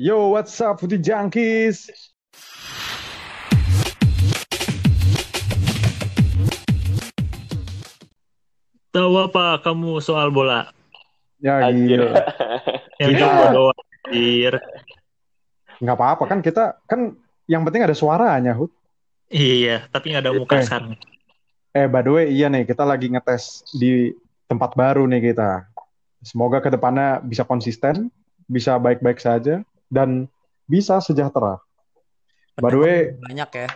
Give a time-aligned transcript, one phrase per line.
[0.00, 1.92] Yo, what's up, Putih Junkies?
[8.90, 10.74] Tahu apa kamu soal bola?
[11.38, 12.10] Ya, Anjir.
[12.10, 12.26] gila.
[13.00, 13.54] Yang Kita-
[14.10, 14.54] anjir.
[15.80, 17.16] Apa-apa kan kita kan
[17.48, 18.68] yang penting ada suaranya, Hud.
[19.32, 20.64] Iya, tapi nggak ada muka Eh.
[20.66, 20.92] sekarang.
[21.72, 24.12] Eh, by the way, iya nih, kita lagi ngetes di
[24.44, 25.64] tempat baru nih kita.
[26.20, 28.12] Semoga ke depannya bisa konsisten,
[28.44, 30.30] bisa baik-baik saja, dan
[30.64, 31.58] bisa sejahtera.
[32.56, 33.68] By the way, banyak ya.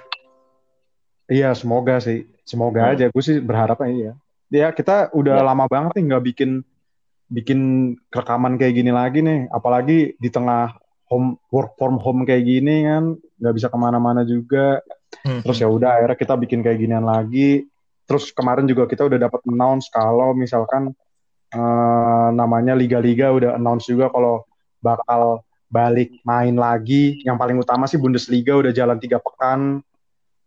[1.26, 2.24] iya semoga sih.
[2.44, 2.92] Semoga Hmm.
[2.94, 3.04] aja.
[3.08, 4.12] Gue sih berharapnya iya.
[4.48, 5.44] Ya, kita udah Ya.
[5.44, 6.50] lama banget nih nggak bikin
[7.26, 7.60] bikin
[8.08, 9.48] rekaman kayak gini lagi nih.
[9.48, 10.76] Apalagi di tengah
[11.08, 14.84] home work from home kayak gini kan, nggak bisa ke mana-mana juga.
[15.24, 15.40] Hmm.
[15.42, 17.64] Terus ya udah akhirnya kita bikin kayak ginian lagi.
[18.04, 20.92] Terus kemarin juga kita udah dapat announce kalau misalkan
[21.50, 24.42] eh, namanya liga-liga udah announce juga kalau
[24.78, 25.40] bakal
[25.74, 27.18] balik main lagi.
[27.26, 29.82] Yang paling utama sih Bundesliga udah jalan tiga pekan.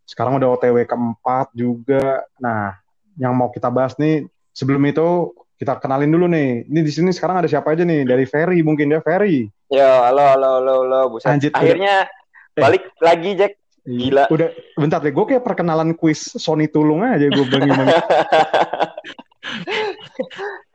[0.08, 2.24] Sekarang udah OTW keempat juga.
[2.40, 2.80] Nah,
[3.20, 4.24] yang mau kita bahas nih
[4.56, 6.64] sebelum itu kita kenalin dulu nih.
[6.64, 8.08] Ini di sini sekarang ada siapa aja nih?
[8.08, 9.52] Dari Ferry mungkin ya Ferry.
[9.68, 11.28] Yo, halo, halo, halo, halo, buset.
[11.28, 12.08] Anjir, Akhirnya
[12.58, 12.64] Eh.
[12.64, 13.54] balik lagi, Jack.
[13.88, 14.28] Gila.
[14.28, 17.72] Udah bentar deh, gue kayak perkenalan kuis Sony Tulung aja gue bang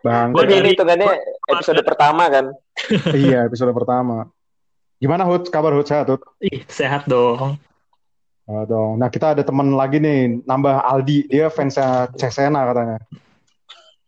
[0.01, 1.13] Bang, Jadi ini hitungannya
[1.47, 2.47] episode pertama kan.
[3.13, 4.33] iya episode pertama.
[5.03, 5.51] Gimana Hud?
[5.51, 6.23] Kabar Hud sehat Hud?
[6.39, 7.59] Ih, sehat dong.
[8.47, 9.03] Oh, dong.
[9.03, 11.27] Nah kita ada teman lagi nih, nambah Aldi.
[11.27, 13.03] Dia fansnya Cesena katanya.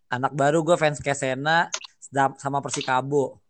[0.06, 1.03] Anak baru gue fans
[1.98, 3.42] sedap- sama Persikabo.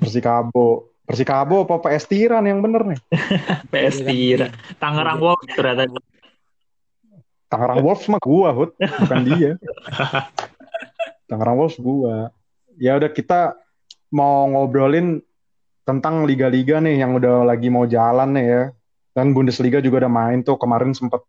[0.00, 0.88] Persikabo.
[1.04, 3.00] Persikabo apa PS Tiran yang bener nih?
[3.72, 4.48] PS Tira.
[4.80, 5.84] Tangerang Wolves ternyata.
[7.52, 9.52] Tangerang Wolves mah gua Hud, bukan dia.
[11.28, 12.32] Tangerang Wolves gua.
[12.80, 13.56] Ya udah kita
[14.08, 15.20] mau ngobrolin
[15.88, 18.62] tentang liga-liga nih yang udah lagi mau jalan nih ya.
[19.16, 21.24] Dan Bundesliga juga udah main tuh kemarin sempat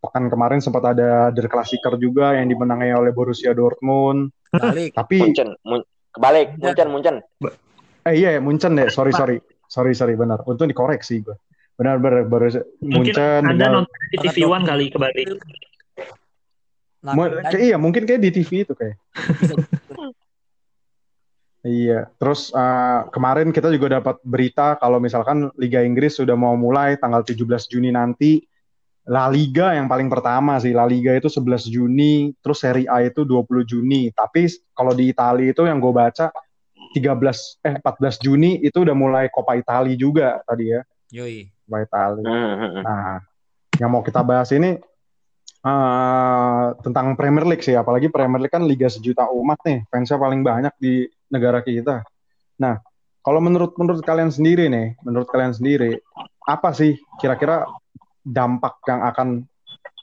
[0.00, 4.32] pekan kemarin sempat ada Der Klassiker juga yang dimenangi oleh Borussia Dortmund.
[4.48, 4.96] Balik.
[4.96, 7.16] Tapi Munchen, mun kebalik, Munchen, Munchen.
[8.08, 9.44] eh iya ya Munchen deh, sorry sorry.
[9.68, 10.40] Sorry sorry benar.
[10.48, 11.36] Untung dikoreksi gua.
[11.76, 13.42] Benar benar Borussia Mungkin Munchen.
[13.44, 13.70] Anda benar.
[13.84, 15.28] nonton di TV One kali kebalik.
[16.98, 18.96] Nah, Mu- dan- kayak iya mungkin kayak di TV itu kayak.
[21.66, 26.94] Iya, terus eh, kemarin kita juga dapat berita kalau misalkan Liga Inggris sudah mau mulai
[27.00, 28.38] tanggal 17 Juni nanti.
[29.08, 33.24] La Liga yang paling pertama sih, La Liga itu 11 Juni, terus Serie A itu
[33.24, 34.12] 20 Juni.
[34.12, 36.28] Tapi kalau di Italia itu yang gue baca
[36.92, 41.48] 13 eh 14 Juni itu udah mulai Coppa Italia juga tadi ya, Yoi.
[41.64, 42.24] Coppa Italia.
[42.28, 42.82] Hmm, hmm, hmm.
[42.84, 43.16] Nah,
[43.80, 44.76] yang mau kita bahas ini
[45.64, 50.40] eh, tentang Premier League sih, apalagi Premier League kan liga sejuta umat nih, fansnya paling
[50.42, 52.04] banyak di negara kita.
[52.58, 52.78] Nah,
[53.22, 56.00] kalau menurut menurut kalian sendiri nih, menurut kalian sendiri,
[56.48, 57.68] apa sih kira-kira
[58.24, 59.28] dampak yang akan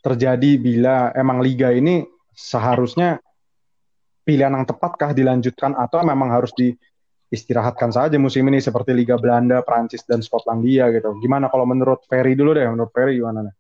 [0.06, 2.06] terjadi bila emang liga ini
[2.38, 3.18] seharusnya
[4.22, 10.06] pilihan yang tepatkah dilanjutkan atau memang harus diistirahatkan saja musim ini seperti Liga Belanda, Prancis
[10.06, 11.18] dan Skotlandia gitu.
[11.22, 13.56] Gimana kalau menurut Ferry dulu deh, menurut Ferry gimana nih?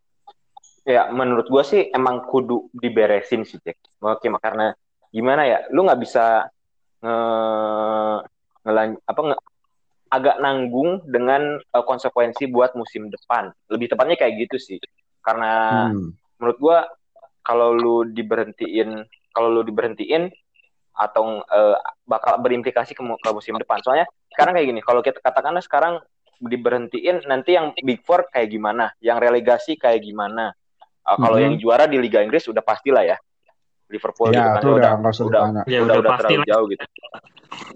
[0.85, 3.81] Ya, menurut gua sih emang kudu diberesin sih, Jack.
[4.05, 4.69] Oke, karena
[5.09, 6.45] gimana ya, lu nggak bisa
[7.01, 7.17] nge,
[8.61, 9.37] ngelan- apa nge,
[10.13, 13.49] agak nanggung dengan eh, konsekuensi buat musim depan.
[13.73, 14.77] Lebih tepatnya kayak gitu sih.
[15.25, 16.13] Karena Hmm.
[16.37, 16.77] menurut gua
[17.41, 20.29] kalau lu diberhentiin kalau lu diberhentiin
[20.93, 23.81] atau eh, bakal berimplikasi ke, ke musim depan.
[23.81, 24.05] Soalnya
[24.37, 25.97] sekarang kayak gini, kalau kita katakanlah sekarang
[26.45, 30.53] diberhentiin nanti yang Big Four kayak gimana, yang relegasi kayak gimana.
[31.05, 31.43] Eh, kalau Mhm.
[31.45, 33.17] yang juara di Liga Inggris udah pastilah ya.
[33.85, 35.41] Liverpool gitu Ya, kan itu udah udah udah.
[35.69, 36.47] Ya, udah, udah terlalu lah.
[36.49, 36.83] jauh gitu.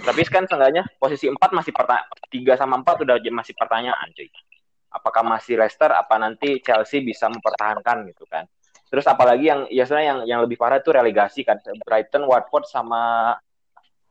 [0.02, 2.02] Tapi kan seenggaknya posisi 4 masih perta
[2.34, 4.26] 3 sama 4 udah masih pertanyaan, cuy.
[4.90, 8.50] Apakah masih Leicester apa nanti Chelsea bisa mempertahankan gitu kan.
[8.90, 11.62] Terus apalagi yang ya sebenarnya yang yang lebih parah itu relegasi kan.
[11.86, 13.38] Brighton, Watford sama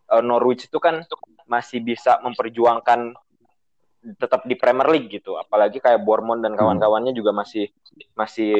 [0.06, 1.02] eh, Norwich itu kan
[1.50, 3.10] masih bisa memperjuangkan
[4.18, 5.34] tetap di Premier League gitu.
[5.36, 7.68] Apalagi kayak Bournemouth dan kawan-kawannya juga masih
[8.14, 8.54] masih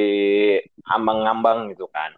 [0.87, 2.15] ambang-ambang gitu kan.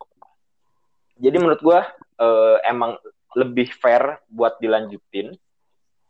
[1.20, 1.84] Jadi menurut gua
[2.16, 2.96] eh, emang
[3.36, 5.36] lebih fair buat dilanjutin.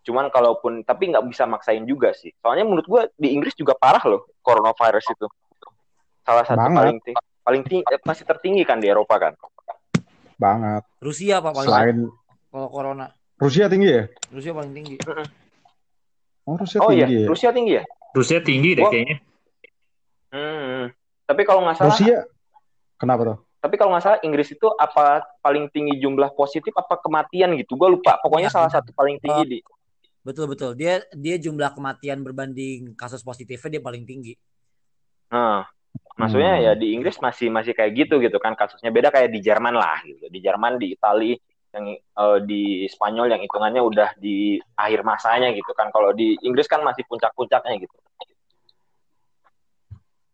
[0.07, 2.33] Cuman kalaupun tapi nggak bisa maksain juga sih.
[2.41, 5.27] Soalnya menurut gua di Inggris juga parah loh coronavirus itu.
[6.25, 6.79] Salah satu Banget.
[6.79, 9.35] paling tinggi, paling tinggi masih tertinggi kan di Eropa kan.
[10.41, 10.83] Banget.
[11.03, 11.99] Rusia pak paling Selain
[12.51, 13.07] kalau corona.
[13.41, 14.05] Rusia tinggi ya?
[14.31, 14.97] Rusia paling tinggi.
[16.51, 17.29] Oh, Rusia Oh iya, tinggi ya?
[17.31, 17.85] Rusia tinggi ya?
[18.11, 18.91] Rusia tinggi deh Wah.
[18.91, 19.17] kayaknya.
[20.31, 20.83] Hmm.
[21.25, 22.27] Tapi kalau nggak salah, Rusia
[22.99, 23.39] kenapa tuh?
[23.61, 27.77] tapi kalau nggak salah Inggris itu apa paling tinggi jumlah positif apa kematian gitu?
[27.77, 28.19] Gue lupa.
[28.19, 28.83] Pokoknya Ya, salah benar.
[28.83, 29.59] satu paling tinggi di.
[30.21, 30.75] Betul betul.
[30.75, 34.35] Dia dia jumlah kematian berbanding kasus positifnya dia paling tinggi.
[35.31, 35.69] Nah,
[36.17, 36.65] maksudnya Hmm.
[36.67, 40.03] ya di Inggris masih masih kayak gitu gitu kan kasusnya beda kayak di Jerman lah
[40.03, 40.25] gitu.
[40.27, 41.37] Di Jerman, di Itali,
[41.71, 45.91] yang eh, di Spanyol yang hitungannya udah di akhir masanya gitu kan.
[45.95, 47.95] Kalau di Inggris kan masih puncak-puncaknya gitu.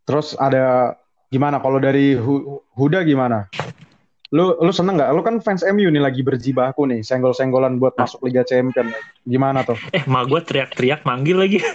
[0.07, 0.95] Terus ada
[1.29, 3.51] gimana kalau dari Hu- Huda gimana?
[4.35, 5.11] Lu lu seneng nggak?
[5.15, 8.91] Lu kan fans MU nih lagi berjibaku nih, senggol-senggolan buat masuk Liga Champion.
[9.23, 9.79] Gimana tuh?
[9.95, 11.59] Eh, mak gue teriak-teriak manggil lagi.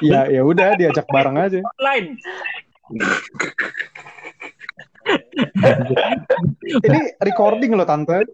[0.00, 1.60] Ya ya udah diajak bareng aja.
[1.76, 2.16] Lain.
[6.86, 8.28] Ini recording loh tante.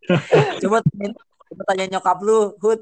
[0.62, 1.10] Coba tanya,
[1.46, 2.80] coba tanya nyokap lu, Hud.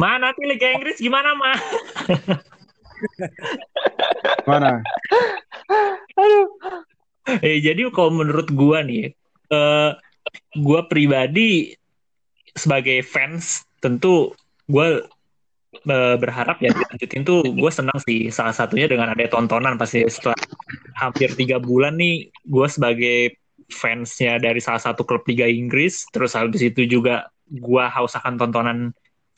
[0.00, 1.52] Mana nanti Liga Inggris gimana, Ma?
[4.48, 4.80] Mana?
[7.44, 9.12] Eh, jadi kalau menurut gua nih,
[9.52, 9.90] eh
[10.56, 11.76] gua pribadi
[12.56, 14.32] sebagai fans tentu
[14.66, 15.04] gua
[16.18, 18.32] berharap ya dilanjutin tuh gue senang sih.
[18.32, 20.38] Salah satunya dengan ada tontonan pasti setelah
[20.96, 23.18] hampir tiga bulan nih gue sebagai
[23.68, 28.78] fansnya dari salah satu klub Liga Inggris terus habis itu juga gue haus akan tontonan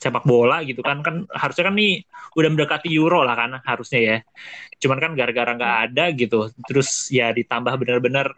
[0.01, 1.03] sepak bola gitu kan.
[1.03, 2.01] Kan harusnya kan nih
[2.35, 4.17] udah mendekati Euro lah kan harusnya ya.
[4.81, 8.31] Cuman kan gara-gara nggak ada gitu terus ya ditambah benar-benar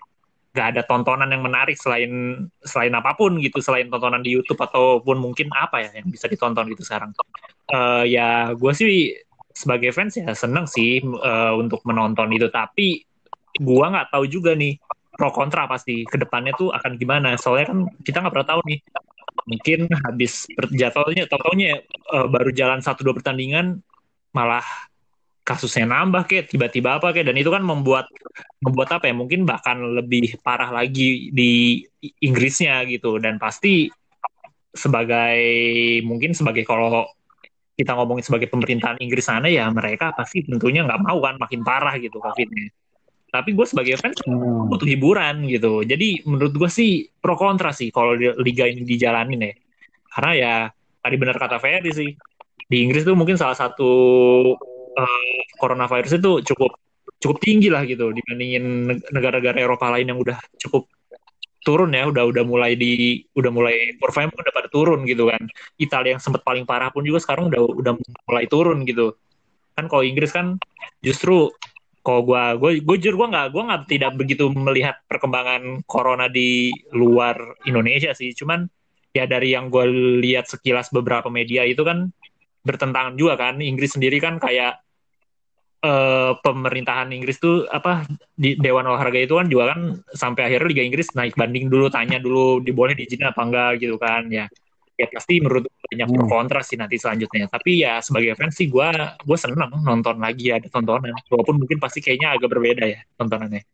[0.54, 5.18] nggak ada tontonan yang menarik selain selain apa pun gitu selain tontonan di YouTube ataupun
[5.18, 7.10] mungkin apa ya yang bisa ditonton gitu sekarang
[7.64, 9.16] Eh, ya gue sih
[9.54, 12.48] sebagai fans ya seneng sih eh, untuk menonton itu.
[12.52, 13.04] Tapi
[13.54, 14.76] gue nggak tahu juga nih
[15.14, 17.38] pro kontra pasti ke depannya tuh akan gimana.
[17.40, 18.80] Soalnya kan kita nggak pernah tahu nih
[19.44, 21.84] mungkin habis jadwalnya totalnya
[22.32, 23.84] baru jalan satu dua pertandingan
[24.32, 24.64] malah
[25.44, 28.08] kasusnya nambah kayak tiba-tiba apa kayak dan itu kan membuat
[28.64, 31.84] membuat apa ya mungkin bahkan lebih parah lagi di
[32.24, 33.20] Inggrisnya gitu.
[33.20, 33.92] Dan pasti
[34.74, 35.38] sebagai
[36.08, 37.06] mungkin sebagai kalau
[37.74, 41.98] kita ngomongin sebagai pemerintahan Inggris sana ya mereka pasti tentunya nggak mau kan makin parah
[41.98, 42.70] gitu COVID-nya.
[43.34, 44.70] Tapi gue sebagai fans Hmm.
[44.70, 45.82] butuh hiburan gitu.
[45.82, 49.54] Jadi menurut gue sih pro kontra sih kalau di- liga ini dijalanin ya.
[50.14, 50.54] Karena ya
[51.02, 52.10] tadi benar kata Ferry sih
[52.70, 53.90] di Inggris tuh mungkin salah satu
[54.94, 56.78] eh, coronavirus itu cukup
[57.18, 60.86] cukup tinggi lah gitu dibandingin neg- negara-negara Eropa lain yang udah cukup
[61.64, 65.42] turun ya udah udah mulai di udah mulai pun udah pada turun gitu kan.
[65.80, 67.94] Italia yang sempat paling parah pun juga sekarang udah udah
[68.28, 69.16] mulai turun gitu.
[69.74, 70.60] Kan kalau Inggris kan
[71.02, 71.50] justru
[72.04, 76.70] kalau gua gue gue jujur gua nggak gua nggak tidak begitu melihat perkembangan corona di
[76.92, 78.36] luar Indonesia sih.
[78.36, 78.68] Cuman
[79.16, 79.88] ya dari yang gue
[80.20, 82.12] lihat sekilas beberapa media itu kan
[82.68, 83.64] bertentangan juga kan.
[83.64, 84.84] Inggris sendiri kan kayak
[85.84, 90.84] eh, pemerintahan Inggris tuh apa di Dewan Olahraga itu kan juga kan sampai akhirnya Liga
[90.88, 94.48] Inggris naik banding dulu tanya dulu diboleh diizinin apa enggak gitu kan ya
[94.94, 96.30] ya pasti menurut banyak pro Hmm.
[96.30, 98.88] kontra sih nanti selanjutnya tapi ya sebagai fans sih gue
[99.26, 103.66] gue seneng nonton lagi ada tontonan walaupun mungkin pasti kayaknya agak berbeda ya tontonannya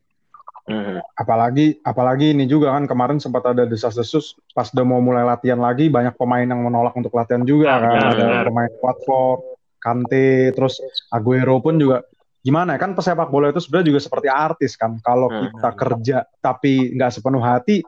[0.69, 1.01] Mhm.
[1.17, 5.89] Apalagi apalagi ini juga kan kemarin sempat ada desas-desus pas udah mau mulai latihan lagi
[5.89, 7.89] banyak pemain yang menolak untuk latihan juga Benar, kan.
[7.89, 8.43] benar, Ada benar.
[8.45, 9.39] pemain Watford,
[9.79, 10.77] Kante, terus
[11.09, 12.03] Aguero pun juga
[12.39, 14.99] gimana ya kan pesepak bola itu sebenarnya juga seperti artis kan.
[14.99, 15.49] Kalau Hmm.
[15.49, 17.83] kita kerja tapi nggak sepenuh hati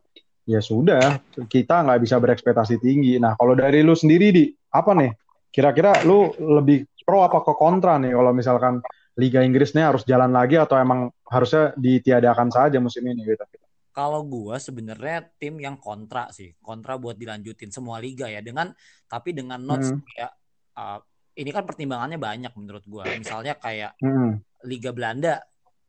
[0.47, 3.19] ya sudah kita nggak bisa berekspektasi tinggi.
[3.19, 5.11] Nah kalau dari lu sendiri di apa nih?
[5.51, 8.80] Kira-kira lu lebih pro apa ke kontra nih kalau misalkan
[9.19, 13.44] Liga Inggris nih harus jalan lagi atau emang harusnya ditiadakan saja musim ini gitu?
[13.92, 18.71] Kalau gua sebenarnya tim yang kontra sih, kontra buat dilanjutin semua liga ya dengan
[19.11, 19.99] tapi dengan notes Hmm.
[20.07, 20.31] kayak
[20.80, 20.99] uh,
[21.35, 23.07] ini kan pertimbangannya banyak menurut gua.
[23.16, 24.40] Misalnya kayak Hmm.
[24.68, 25.42] Liga Belanda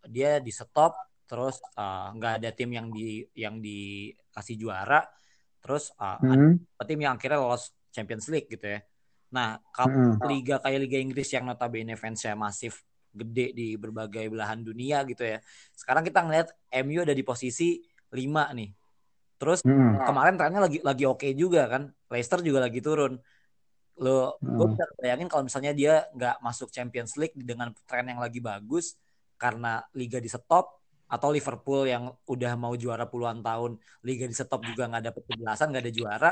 [0.03, 0.95] dia di stop
[1.27, 5.01] terus uh, nggak ada tim yang di yang dikasih juara
[5.63, 6.59] terus uh, Hmm.
[6.77, 8.81] ada tim yang akhirnya lolos Champions League gitu ya.
[9.33, 10.29] Nah, kalau Hmm.
[10.29, 15.41] liga kayak Liga Inggris yang notabene fansnya masif gede di berbagai belahan dunia gitu ya.
[15.73, 16.49] Sekarang kita ngeliat
[16.85, 17.81] MU ada di posisi
[18.13, 18.73] 5 nih.
[19.37, 20.01] Terus Hmm.
[20.05, 21.89] kemarin trennya lagi lagi oke juga kan.
[22.09, 23.17] Leicester juga lagi turun.
[24.01, 24.73] Lo gue Hmm.
[24.73, 28.97] bisa bayangin kalau misalnya dia nggak masuk Champions League dengan tren yang lagi bagus
[29.37, 30.81] karena liga di stop
[31.13, 35.69] atau Liverpool yang udah mau juara puluhan tahun liga di stop juga nggak dapet kejelasan
[35.69, 36.31] nggak ada juara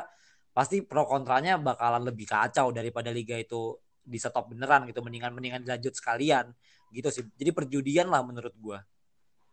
[0.57, 5.61] pasti pro kontranya bakalan lebih kacau daripada liga itu di stop beneran gitu mendingan mendingan
[5.63, 6.49] dilanjut sekalian
[6.97, 8.81] gitu sih jadi perjudian lah menurut gua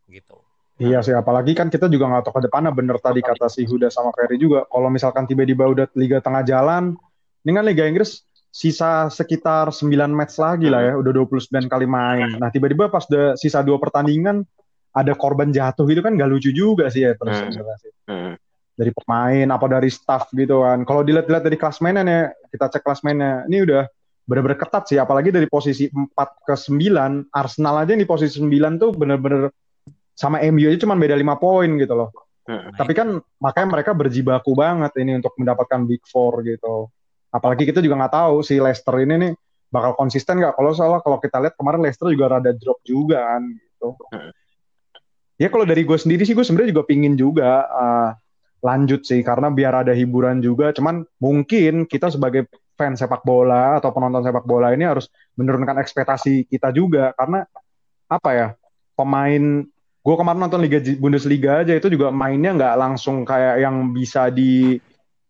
[0.07, 0.39] gitu
[0.77, 3.89] Iya sih, apalagi kan kita juga nggak tahu ke depannya bener tadi kata si Huda
[3.89, 4.61] sama Ferry juga.
[4.69, 6.93] Kalau misalkan tiba-tiba udah Liga tengah jalan,
[7.47, 12.35] ini kan Liga Inggris sisa sekitar 9 match lagi lah ya, udah 29 kali main.
[12.35, 14.43] Nah tiba-tiba pas udah sisa dua pertandingan,
[14.91, 17.47] ada korban jatuh gitu kan nggak lucu juga sih ya terus Hmm.
[18.11, 18.33] Mhm.
[18.77, 20.85] dari pemain apa dari staff gitu kan.
[20.85, 22.21] Kalau dilihat-lihat dari klasmennya nih,
[22.53, 23.89] kita cek klasmennya, ini udah
[24.21, 25.01] bener-bener ketat sih.
[25.01, 29.49] Apalagi dari posisi 4 ke 9, Arsenal aja di posisi 9 tuh bener-bener
[30.13, 32.13] sama MU aja cuma beda 5 poin gitu loh.
[32.45, 32.69] Hmm.
[32.77, 36.93] Tapi kan makanya mereka berjibaku banget ini untuk mendapatkan Big Four gitu.
[37.37, 39.31] Apalagi kita juga nggak tahu si Leicester ini nih
[39.69, 40.57] bakal konsisten nggak.
[40.57, 43.89] Kalau soalnya kalau kita lihat kemarin Leicester juga rada drop juga kan gitu.
[44.09, 44.31] Hmm.
[45.37, 48.09] Ya kalau dari gue sendiri sih gue sebenarnya juga pingin juga uh,
[48.65, 50.73] lanjut sih karena biar ada hiburan juga.
[50.73, 56.49] Cuman mungkin kita sebagai fans sepak bola atau penonton sepak bola ini harus menurunkan ekspektasi
[56.49, 57.45] kita juga karena
[58.07, 58.47] apa ya
[58.93, 59.65] pemain
[60.07, 64.79] gue kemarin nonton Liga Bundesliga aja itu juga mainnya nggak langsung kayak yang bisa di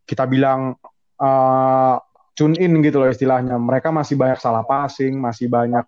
[0.05, 0.77] kita bilang
[1.21, 1.95] uh,
[2.37, 5.85] tune in gitu loh istilahnya mereka masih banyak salah passing masih banyak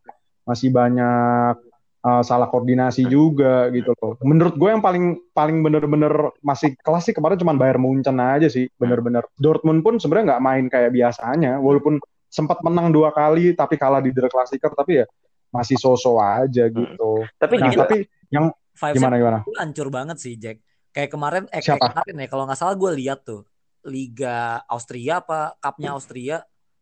[0.50, 1.56] masih banyak
[2.04, 4.16] uh, salah koordinasi juga gitu loh.
[4.24, 9.26] Menurut gue yang paling paling bener-bener masih klasik kemarin cuma Bayern Munchen aja sih, bener-bener.
[9.38, 14.14] Dortmund pun sebenarnya nggak main kayak biasanya, walaupun sempat menang dua kali tapi kalah di
[14.14, 15.06] Klassiker, tapi ya
[15.50, 17.26] masih so-so aja gitu.
[17.26, 17.30] Hmm.
[17.42, 17.98] Tapi nah, tapi
[18.30, 18.54] yang
[18.94, 19.38] gimana gimana?
[19.58, 20.62] hancur banget sih Jack.
[20.90, 23.46] Kayak kemarin, eh, kayak kemarin ya kalau nggak salah gue lihat tuh
[23.86, 26.38] Liga Austria apa Cupnya Austria,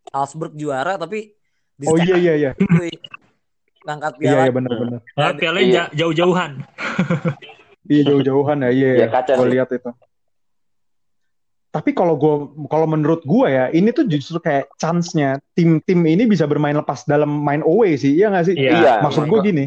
[0.07, 1.33] Salzburg juara tapi
[1.77, 2.51] di Oh iya iya iya.
[3.85, 4.99] ngangkat Iya piala iya bener-bener.
[5.13, 5.75] Nah, pialanya Iya.
[5.87, 6.51] ja- jauh-jauhan.
[7.87, 8.89] Iya jauh-jauhan ya, iya.
[8.99, 9.87] Iya, kaca gue lihat itu.
[11.71, 12.35] Tapi kalau gue,
[12.67, 17.31] kalau menurut gue ya, ini tuh justru kayak chance-nya tim-tim ini bisa bermain lepas dalam
[17.31, 18.55] main away sih, iya nggak sih?
[18.59, 18.71] Iya.
[18.75, 19.65] Iya, Maksud gue gini,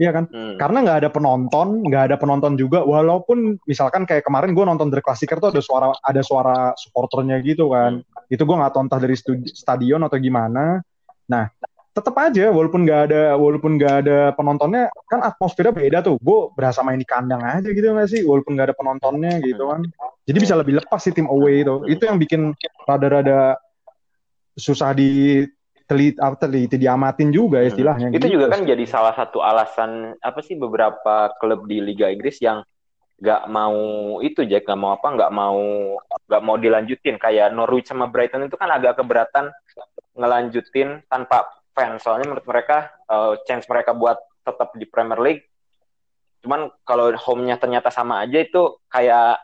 [0.00, 0.24] iya kan?
[0.28, 0.56] Hmm.
[0.58, 2.82] Karena nggak ada penonton, nggak ada penonton juga.
[2.82, 7.70] Walaupun misalkan kayak kemarin gue nonton The Classicer tuh ada suara ada suara supporternya gitu
[7.70, 8.02] kan.
[8.26, 10.80] Itu gue nggak tahu entah dari studi- stadion atau gimana.
[11.30, 11.44] Nah,
[11.92, 16.16] tetap aja walaupun nggak ada walaupun nggak ada penontonnya kan atmosfernya beda tuh.
[16.18, 18.24] Gue berasa main di kandang aja gitu nggak sih?
[18.24, 19.84] Walaupun nggak ada penontonnya gitu kan.
[20.24, 21.84] Jadi bisa lebih lepas sih tim away itu.
[21.86, 22.56] Itu yang bikin
[22.88, 23.58] rada-rada
[24.56, 25.42] susah di
[25.92, 28.08] teliti, apa, teliti diamatin juga istilahnya.
[28.10, 32.40] Itu gitu juga kan jadi salah satu alasan apa sih beberapa klub di Liga Inggris
[32.40, 32.64] yang
[33.22, 33.78] nggak mau
[34.18, 35.62] itu Jack nggak mau apa nggak mau
[36.26, 39.54] nggak mau dilanjutin kayak Norwich sama Brighton itu kan agak keberatan
[40.18, 45.46] ngelanjutin tanpa fans soalnya menurut mereka eh, chance mereka buat tetap di Premier League
[46.42, 49.38] cuman kalau home-nya ternyata sama aja itu kayak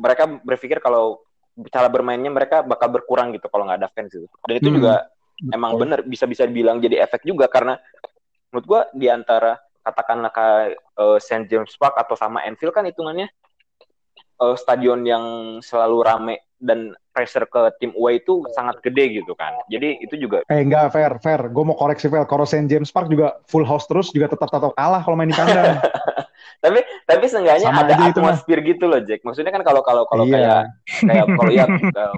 [0.00, 1.20] mereka berpikir kalau
[1.68, 4.76] cara bermainnya mereka bakal berkurang gitu kalau nggak ada fans gitu dan itu Hmm.
[4.80, 4.94] juga
[5.54, 7.78] emang bener bisa bisa dibilang jadi efek juga karena
[8.50, 13.30] menurut gua di antara katakanlah kayak eh, St James Park atau sama Anfield kan hitungannya
[14.42, 15.24] eh, stadion yang
[15.62, 19.54] selalu rame dan pressure ke tim away itu sangat gede gitu kan.
[19.70, 21.40] Jadi itu juga Eh enggak fair, fair.
[21.50, 22.26] Gue mau koreksi fair.
[22.26, 22.66] Kalau St.
[22.66, 25.78] James Park juga full house terus juga tetap tetap kalah kalau main di kandang.
[26.58, 29.22] tapi tapi seenggaknya Sama ada atmosfer gitu loh Jack.
[29.22, 30.34] Maksudnya kan kalau kalau kalau Iya.
[30.34, 30.62] kayak
[31.06, 31.64] kayak kalau ya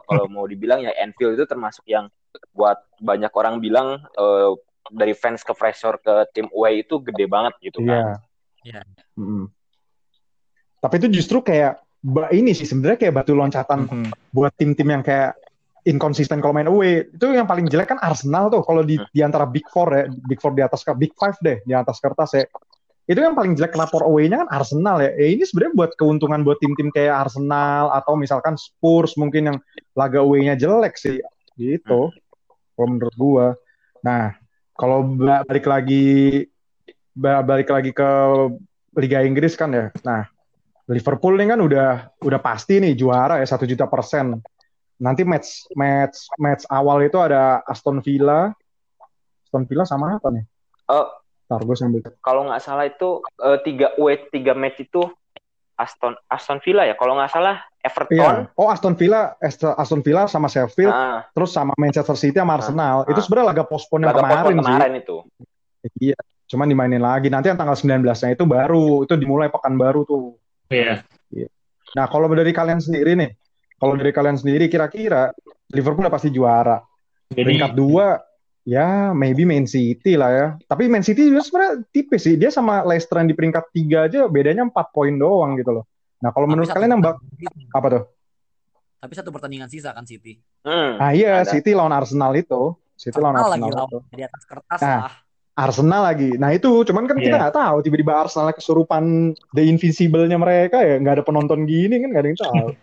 [0.04, 2.08] kalau- mau dibilang ya Anfield itu termasuk yang
[2.50, 4.50] buat banyak orang bilang eh,
[4.90, 7.92] dari fans ke pressure ke tim away itu gede banget gitu Iya.
[7.92, 8.04] kan.
[8.64, 8.80] Iya.
[9.14, 9.44] Mm-mm.
[10.80, 14.08] Tapi itu justru kayak ba- ini sih sebenarnya kayak batu loncatan Mhm.
[14.32, 15.36] buat tim-tim yang kayak
[15.80, 17.08] inkonsisten kalau main away.
[17.08, 20.40] Itu yang paling jelek kan Arsenal tuh kalau di, di antara Big Four ya, Big
[20.40, 22.44] Four di atas Big Five deh di atas kertas ya.
[23.08, 25.10] Itu yang paling jelek lapor away-nya kan Arsenal ya.
[25.16, 29.58] Eh, ini sebenarnya buat keuntungan buat tim-tim kayak Arsenal atau misalkan Spurs mungkin yang
[29.96, 31.18] laga away-nya jelek sih
[31.58, 32.12] gitu.
[32.76, 33.46] Kalau menurut gua.
[34.00, 34.32] Nah,
[34.78, 36.46] kalau ba- balik lagi
[37.12, 38.10] ba- balik lagi ke
[38.96, 39.92] Liga Inggris kan ya.
[40.06, 40.24] Nah,
[40.90, 44.38] Liverpool ini kan udah udah pasti nih juara ya satu juta persen.
[45.00, 48.50] Nanti match match match awal itu ada Aston Villa.
[49.46, 50.44] Aston Villa sama apa nih?
[50.90, 51.06] Oh,
[51.50, 52.00] Ntar gue sambil.
[52.22, 55.02] kalau nggak salah itu eh, tiga away tiga match itu
[55.74, 56.94] Aston Aston Villa ya.
[56.94, 58.14] Kalau nggak salah Everton.
[58.14, 58.52] Iya.
[58.54, 59.34] Oh Aston Villa,
[59.74, 63.02] Aston Villa sama Sheffield, Ah, terus sama Manchester City sama Arsenal.
[63.02, 63.10] ah.
[63.10, 64.68] itu sebenarnya laga postpone yang laga kemarin, postpone sih.
[64.68, 65.16] kemarin itu.
[65.98, 66.18] Iya.
[66.50, 67.32] Cuman dimainin lagi.
[67.32, 69.08] Nanti yang tanggal 19-nya itu baru.
[69.08, 70.36] Itu dimulai pekan baru tuh.
[70.68, 71.00] Iya.
[71.96, 73.30] Nah, kalau dari kalian sendiri nih,
[73.80, 75.32] kalau dari kalian sendiri kira-kira
[75.72, 76.78] Liverpool udah pasti juara.
[77.30, 78.18] Jadi Peringkat dua,
[78.62, 80.46] ya maybe Man City lah ya.
[80.62, 82.34] Tapi Man City juga sebenarnya tipis sih.
[82.36, 85.84] Dia sama Leicester yang di peringkat tiga aja bedanya 4 poin doang gitu loh.
[86.20, 87.16] Nah, kalau menurut kalian yang bak
[87.72, 88.02] apa tuh?
[89.00, 90.36] Tapi satu pertandingan sisa kan City.
[90.60, 91.48] Hmm, Ah iya, ada.
[91.48, 92.76] City lawan Arsenal itu.
[92.92, 93.96] City lawan Arsenal lagi Arsenal itu.
[93.96, 95.00] lawan di atas kertas Nah.
[95.08, 95.14] lah.
[95.50, 96.30] Arsenal lagi.
[96.36, 97.40] Nah itu, cuman kan kita Iya.
[97.48, 99.04] nggak tahu tiba-tiba Arsenal kesurupan
[99.52, 102.66] The Invincible-nya mereka ya nggak ada penonton gini kan nggak ada yang tahu.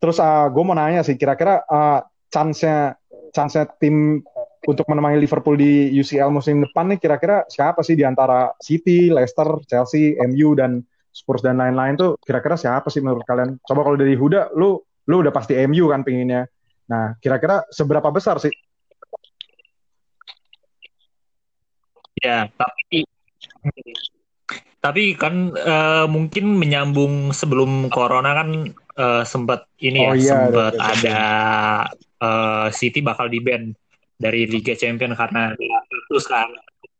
[0.00, 2.98] Terus gue mau nanya sih, kira-kira uh, chance-nya
[3.32, 4.20] chance-nya tim
[4.62, 9.58] untuk menemani Liverpool di UCL musim depan nih kira-kira siapa sih di antara City, Leicester,
[9.66, 13.58] Chelsea, MU dan Spurs dan lain-lain tuh kira-kira siapa sih menurut kalian?
[13.66, 14.78] Coba kalau dari Huda, lu
[15.10, 16.46] lu udah pasti MU kan pinginnya.
[16.86, 18.54] Nah, kira-kira seberapa besar sih?
[22.22, 23.02] Ya, tapi
[24.78, 28.48] tapi kan uh, mungkin menyambung sebelum corona kan
[28.98, 31.20] uh, sempat ini Oh ya, iya, sempat ada- ada
[32.22, 33.74] uh, City bakal di ban
[34.14, 35.52] dari Liga Champion karena
[36.06, 36.46] terus kan.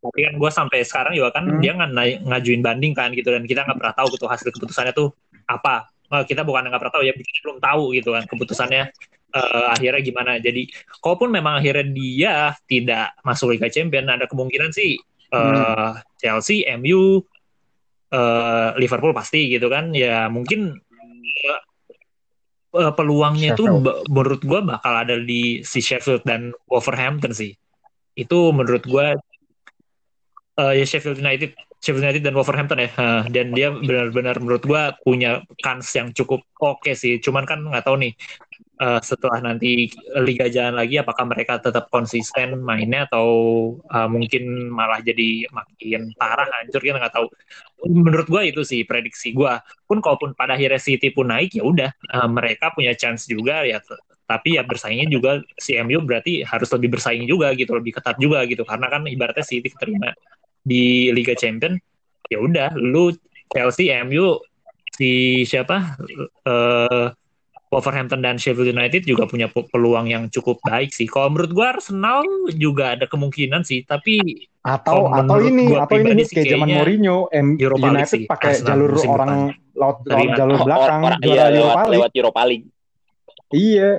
[0.02, 1.62] Tapi kan gue sampai sekarang juga kan Hmm.
[1.62, 5.14] dia nggak ngajuin banding kan gitu dan kita nggak pernah tahu gitu hasil keputusannya tuh
[5.47, 5.87] apa.
[6.11, 8.91] Nah, kita bukan nggak pernah tahu ya, kita belum tahu gitu kan keputusannya
[9.33, 10.37] eh, akhirnya gimana.
[10.43, 10.69] Jadi,
[11.00, 12.35] kalaupun memang akhirnya dia
[12.69, 15.97] tidak masuk Liga Champion, ada kemungkinan sih eh, Hmm.
[16.21, 17.23] Chelsea, MU,
[18.12, 19.95] eh, Liverpool pasti gitu kan.
[19.97, 20.76] Ya mungkin
[21.25, 21.59] eh,
[22.73, 24.09] eh, peluangnya itu Sheffield.
[24.09, 27.52] menurut gua bakal ada di si Sheffield dan Wolverhampton sih.
[28.17, 29.17] Itu menurut gua
[30.61, 32.91] eh, ya Sheffield United, Sheffield United dan Wolverhampton ya.
[32.93, 37.21] Eh, dan dia benar-benar menurut gua punya kans yang cukup oke sih.
[37.21, 38.12] Cuman kan nggak tahu nih
[38.81, 39.90] eh, setelah nanti
[40.23, 43.28] liga jalan lagi apakah mereka tetap konsisten mainnya atau
[43.78, 47.26] eh, mungkin malah jadi makin parah hancur kita nggak tahu.
[47.90, 49.61] Menurut gua itu sih prediksi gua.
[49.87, 53.78] Pun kalaupun pada akhirnya City pun naik ya udah eh, mereka punya chance juga ya
[54.23, 58.40] tapi ya bersaingnya juga si MU berarti harus lebih bersaing juga gitu lebih ketat juga
[58.49, 60.14] gitu karena kan ibaratnya City terima
[60.64, 61.76] di Liga Champion
[62.33, 63.12] ya udah lu
[63.52, 64.40] Chelsea MU
[64.97, 66.00] si siapa
[66.49, 67.07] eh
[67.73, 71.09] Wolverhampton dan Sheffield United juga punya pe- peluang yang cukup baik sih.
[71.09, 72.21] Kalau menurut gua Arsenal
[72.52, 74.21] juga ada kemungkinan sih, tapi
[74.61, 79.57] Atau atau ini atau ini nih kayak zaman Mourinho, M Europa United pakai jalur orang
[79.73, 81.93] laut, Dari- laut jalur Oh, belakang orang iya, Europa lewat, League.
[81.97, 82.67] lewat Europa League.
[83.50, 83.91] Iya.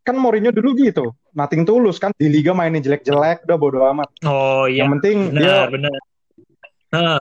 [0.00, 1.04] Kan Mourinho dulu gitu.
[1.30, 4.08] Nothing tulus kan di liga mainnya jelek-jelek udah bodo amat.
[4.24, 5.98] oh iya Yang penting dia benar benar.
[6.90, 7.18] Nah,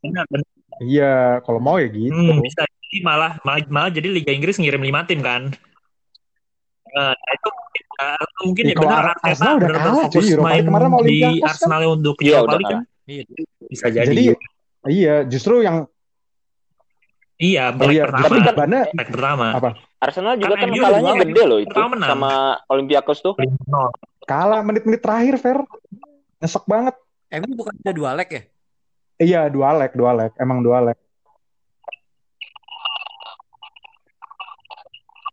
[0.00, 0.48] benar benar.
[0.80, 2.12] iya kalau mau ya gitu.
[2.12, 2.62] Hmm, bisa
[3.00, 5.48] malah, malah malah jadi Liga Inggris ngirim lima tim kan.
[6.92, 7.48] Nah, itu
[8.04, 10.36] uh, mungkin Ya, ya benar Arteta udah kalah, fokus cuy.
[10.36, 11.32] Main kemarin sama di kan.
[11.48, 12.82] Arsenal untuk Iya, Europa udah League kan.
[13.08, 13.22] Iya.
[13.64, 14.06] Bisa jadi.
[14.12, 14.24] Jadi
[14.90, 15.86] iya justru yang
[17.38, 18.20] iya, oh iya pertama.
[18.28, 19.46] justru bebannya Leg pertama.
[19.56, 19.70] apa?
[20.02, 22.10] Arsenal juga Kan kan kalahnya gede loh itu menang.
[22.12, 22.32] sama
[22.68, 23.34] Olympiakos tuh.
[23.38, 24.26] 5-0.
[24.28, 25.58] Kalah menit-menit terakhir, Fer.
[26.38, 26.94] Nyesek banget.
[27.32, 28.42] MU bukan ada dua leg ya?
[29.16, 30.30] Iya, dua leg, dua leg.
[30.36, 30.98] Emang dua leg.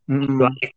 [0.09, 0.41] Mm-mm.
[0.41, 0.71] Dua leg,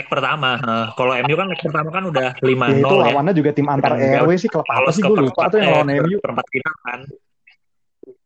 [0.00, 0.56] leg pertama.
[0.56, 3.04] Nah, kalau MU kan leg pertama kan udah 5-0 Ya itu ya.
[3.12, 5.74] lawannya juga tim antar Dan RW sih klub apa sih gue lupa tuh yang eh,
[5.76, 6.16] lawan ke MU.
[6.24, 7.00] Perempat final kan.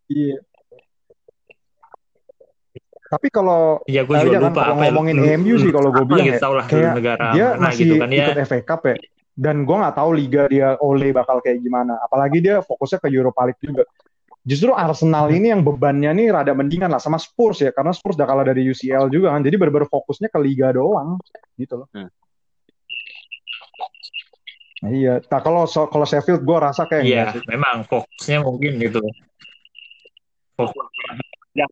[0.07, 0.37] Iya.
[3.05, 5.55] Tapi kalau Iya, gue eh, juga iya kan, lupa kalau apa ya, ngomongin lu- MU
[5.59, 8.19] sih kalau gue bilang gitu ya, lah kayak negara dia mana masih gitu kan ya.
[8.27, 8.97] ikut FA Cup ya.
[9.35, 11.99] Dan gue nggak tahu liga dia Ole bakal kayak gimana.
[11.99, 13.83] Apalagi dia fokusnya ke Europa League juga.
[14.45, 18.29] Justru Arsenal ini yang bebannya nih rada mendingan lah sama Spurs ya, karena Spurs udah
[18.29, 19.41] kalah dari UCL juga kan.
[19.41, 21.17] Jadi bener-bener fokusnya ke liga doang,
[21.57, 21.89] gitu loh.
[21.97, 22.13] Hmm.
[24.85, 25.15] Nah, iya.
[25.25, 29.01] Nah kalau so- kalau Sheffield gue rasa kayak Iya, memang fokusnya mungkin gitu.
[30.61, 30.87] Fokus.
[31.57, 31.65] Ya.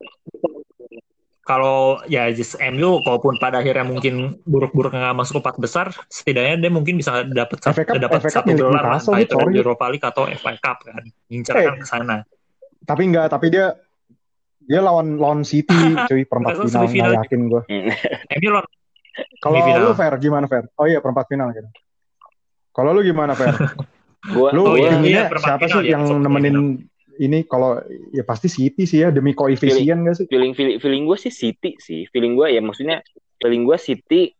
[1.42, 6.70] Kalau ya just MU, kalaupun pada akhirnya mungkin buruk-buruk nggak masuk empat besar, setidaknya dia
[6.72, 7.58] mungkin bisa dapat
[7.98, 9.36] dapat satu gelar lah, entah itu.
[9.60, 11.64] Europa League atau FA Cup kan, ngincer Eh.
[11.68, 12.16] kan ke sana.
[12.82, 13.76] Tapi enggak, tapi dia
[14.62, 15.74] dia lawan lawan City
[16.08, 17.62] cuy perempat final nggak yakin gue.
[18.38, 18.66] MU lawan
[19.42, 20.64] Kalau lu fair gimana fair?
[20.80, 21.68] Oh iya perempat final gitu.
[22.72, 23.52] Kalau lu gimana fair?
[24.32, 26.78] Gua Lu Oh iya, iya, siapa final sih ya, yang nemenin
[27.18, 27.76] ini kalau
[28.14, 30.26] ya pasti City sih ya demi koefisien gak sih?
[30.30, 32.06] feeling feeling, feeling gue sih City sih.
[32.08, 33.02] Feeling gue ya maksudnya
[33.42, 34.30] feeling gue City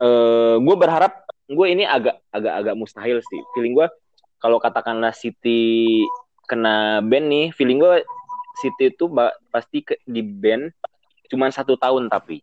[0.00, 3.40] eh gue berharap gue ini agak agak agak mustahil sih.
[3.56, 3.88] Feeling gue
[4.38, 6.04] kalau katakanlah City
[6.50, 8.02] kena ban nih, feeling gue
[8.58, 9.06] City itu
[9.54, 10.66] pasti ke, di ban
[11.30, 12.42] cuman satu tahun tapi.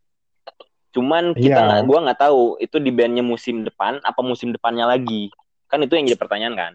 [0.95, 5.29] Cuman kita nggak gue nggak tahu itu di bandnya musim depan apa musim depannya lagi.
[5.67, 6.73] Kan itu yang jadi pertanyaan kan?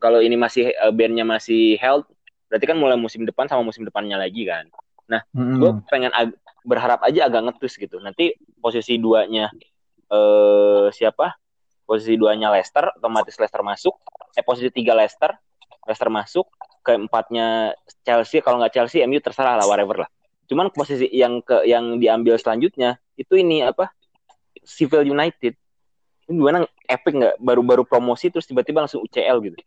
[0.00, 2.08] Kalau ini masih eh, bandnya masih held
[2.50, 4.66] berarti kan mulai musim depan sama musim depannya lagi kan?
[5.36, 5.58] Mm-mm.
[5.60, 8.00] gue pengen ag- berharap aja agak ngetus gitu.
[8.02, 9.52] Nanti posisi duanya
[10.10, 11.36] eh siapa?
[11.86, 13.94] Posisi duanya Leicester otomatis Leicester masuk.
[14.34, 15.34] Eh posisi tiga Leicester
[15.90, 16.46] Leicester masuk
[16.86, 17.74] keempatnya
[18.06, 20.10] Chelsea kalau nggak Chelsea MU terserah lah whatever lah
[20.46, 23.90] cuman posisi yang ke yang diambil selanjutnya itu ini apa
[24.62, 25.58] Sheffield United
[26.30, 29.58] ini gimana epic nggak baru-baru promosi terus tiba-tiba langsung UCL gitu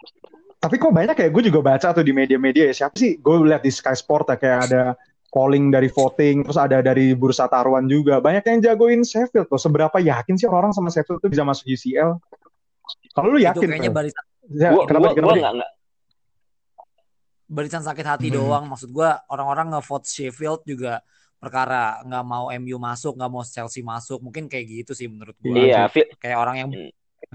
[0.64, 3.20] Tapi kok banyak ya gue juga baca tuh di media-media ya siapa sih?
[3.20, 4.84] Gue lihat di Sky Sport ya kayak ada
[5.28, 8.24] polling dari voting terus ada dari bursa taruhan juga.
[8.24, 9.60] Banyak yang jagoin Sheffield tuh.
[9.60, 12.16] Seberapa yakin sih orang sama Sheffield tuh bisa masuk UCL?
[13.12, 13.68] Kalau lu Itu yakin?
[13.76, 13.98] kayaknya Fer?
[14.00, 14.24] barisan
[14.56, 15.36] Ya, gue kenapa, kenapa?
[15.36, 15.72] nggak nggak
[17.54, 18.36] barisan sakit hati Hmm.
[18.36, 18.64] doang.
[18.66, 21.00] Maksud gua orang-orang ngevote Sheffield juga
[21.38, 24.20] perkara nggak mau MU masuk, nggak mau Chelsea masuk.
[24.20, 25.54] Mungkin kayak gitu sih menurut gua.
[25.54, 26.90] Iya, fi- Kayak orang yang Hmm.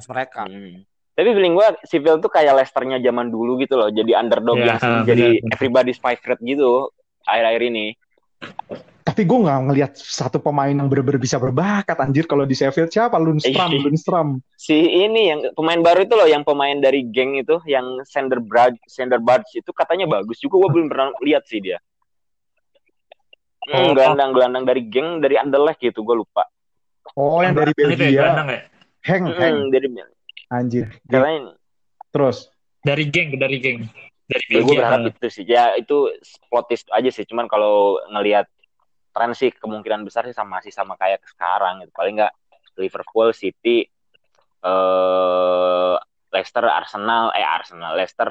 [0.05, 0.43] mereka.
[0.45, 0.83] Hmm.
[1.15, 3.91] Tapi feeling gue Seville tuh kayak Leicester-nya zaman dulu gitu loh.
[3.91, 6.95] Jadi underdog Ya, yang benar, jadi everybody's favorite gitu
[7.27, 7.87] akhir-akhir ini.
[9.09, 13.17] Tapi gue nggak ngelihat satu pemain yang bener-bener bisa berbakat anjir kalau di Sheffield siapa
[13.17, 13.81] Lundstram, Iya.
[13.89, 14.29] Lundstram.
[14.53, 18.77] Si ini yang pemain baru itu loh yang pemain dari geng itu yang Sander Brad
[18.85, 21.81] Sander Barge itu katanya bagus juga gue belum pernah lihat sih dia.
[23.65, 23.93] Hmm, Oh.
[23.93, 26.45] gelandang-gelandang dari geng dari Anderlecht gitu gue lupa.
[27.15, 28.13] Oh, yang dari Belgia.
[28.13, 28.61] gelandang ya?
[29.03, 29.57] Heng, Heng.
[29.57, 29.87] Hmm, dari
[30.51, 30.87] Anjir.
[31.03, 31.57] katanya
[32.09, 32.53] Terus.
[32.81, 33.89] Dari geng, dari geng.
[34.25, 34.79] Dari ya gue Belgia.
[34.79, 36.13] berharap itu sih ya itu
[36.47, 38.45] plotis aja sih cuman kalau ngelihat
[39.19, 41.91] tren sih kemungkinan besar sih sama masih sama kayak sekarang gitu.
[41.91, 42.35] Paling nggak
[42.79, 43.83] Liverpool City
[44.63, 45.97] eh
[46.31, 48.31] Leicester Arsenal eh Arsenal Leicester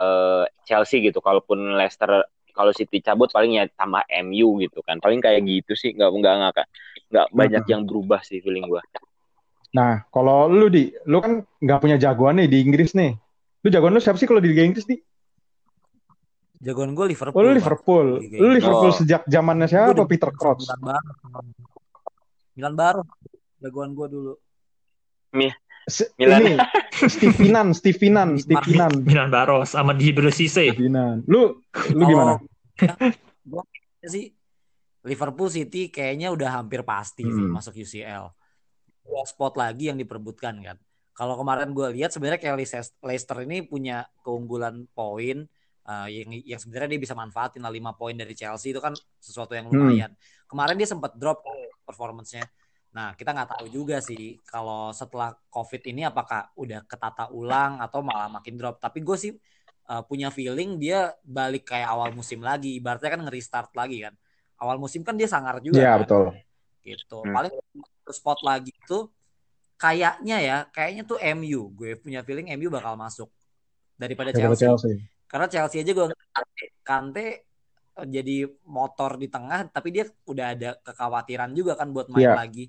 [0.00, 1.20] eh Chelsea gitu.
[1.20, 2.24] Kalaupun Leicester
[2.56, 4.96] kalau City cabut paling ya tambah MU gitu kan.
[4.96, 6.66] Paling kayak gitu sih nggak nggak nggak
[7.12, 8.80] nggak banyak yang berubah sih feeling gue
[9.68, 13.12] Nah, kalau lu di, lu kan nggak punya jagoan nih di Inggris nih.
[13.60, 14.96] Lu jagoan lu siapa sih kalau di Liga Inggris di?
[16.58, 17.38] Jagoan gue Liverpool.
[17.38, 17.54] Oh, lu.
[17.54, 18.06] Liverpool.
[18.18, 18.58] Lu Inggris.
[18.58, 18.96] Liverpool Oh.
[18.96, 19.94] sejak zamannya siapa?
[20.04, 20.66] Peter Crouch.
[20.66, 21.10] Milan baru.
[22.58, 23.02] Milan baru.
[23.58, 24.32] Jagoan gue dulu.
[25.88, 26.40] Se- Milan.
[26.44, 26.54] Ini
[27.08, 28.92] Steve Finan, Steve Finan, Steve Finan.
[29.06, 30.74] Milan Baros sama di Sise.
[30.74, 31.22] Finan.
[31.24, 31.62] Lu
[31.94, 32.34] lu Kalau gimana?
[33.46, 33.62] gua
[34.04, 34.34] sih
[35.06, 37.54] Liverpool City kayaknya udah hampir pasti sih Hmm.
[37.56, 38.34] masuk UCL.
[39.00, 40.76] Dua spot lagi yang diperebutkan kan.
[41.14, 42.56] Kalau kemarin gue lihat sebenarnya kayak
[43.00, 45.48] Leicester ini punya keunggulan poin
[45.88, 49.56] uh, yang yang sebenarnya dia bisa manfaatin lah 5 poin dari Chelsea itu kan sesuatu
[49.56, 49.80] yang Hmm.
[49.80, 50.12] lumayan.
[50.44, 51.40] Kemarin dia sempat drop
[51.82, 52.44] performance-nya.
[52.88, 58.00] Nah, kita nggak tahu juga sih kalau setelah COVID ini apakah udah ketata ulang atau
[58.04, 58.80] malah makin drop.
[58.80, 59.32] Tapi gue sih
[59.88, 62.76] uh, punya feeling dia balik kayak awal musim lagi.
[62.80, 64.14] Ibaratnya kan nge-restart lagi kan.
[64.58, 66.00] Awal musim kan dia sangar juga Iya, kan.
[66.04, 66.24] betul.
[66.84, 67.18] Gitu.
[67.24, 67.32] Hmm.
[67.36, 67.54] Paling
[68.08, 69.12] spot lagi tuh
[69.78, 71.70] kayaknya ya, kayaknya tuh MU.
[71.76, 73.28] Gue punya feeling MU bakal masuk
[73.94, 74.64] daripada Daripada Chelsea.
[74.66, 75.17] Chelsea.
[75.28, 77.26] Karena Chelsea aja gue Kante, Kante
[78.00, 82.34] eh, jadi motor di tengah, tapi dia udah ada kekhawatiran juga kan buat main Iya.
[82.34, 82.64] lagi.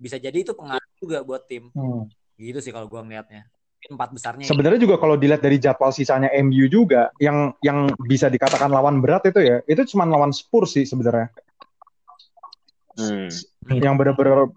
[0.00, 1.68] Bisa jadi itu pengaruh juga buat tim.
[1.76, 2.08] Hmm.
[2.40, 3.44] Gitu sih kalau gue ngelihatnya.
[3.78, 4.42] Empat besarnya.
[4.42, 9.30] Sebenarnya juga kalau dilihat dari jadwal sisanya MU juga yang yang bisa dikatakan lawan berat
[9.30, 11.30] itu ya, itu cuma lawan Spurs sih sebenarnya.
[12.98, 13.30] Hmm.
[13.70, 14.50] Yang benar-benar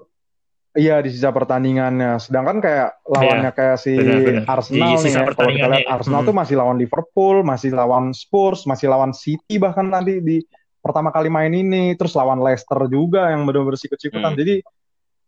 [0.78, 2.20] iya di sisa pertandingannya.
[2.22, 4.44] Sedangkan kayak lawannya kayak si benar-benar.
[4.48, 5.24] Arsenal Di nih ya.
[5.32, 6.30] Kalau kita lihat Arsenal hmm.
[6.32, 10.38] tuh masih lawan Liverpool, masih lawan Spurs, masih lawan City bahkan nanti di
[10.82, 14.34] pertama kali main ini, terus lawan Leicester juga yang benar-benar sikut-sikutan.
[14.34, 14.40] Hmm.
[14.40, 14.56] Jadi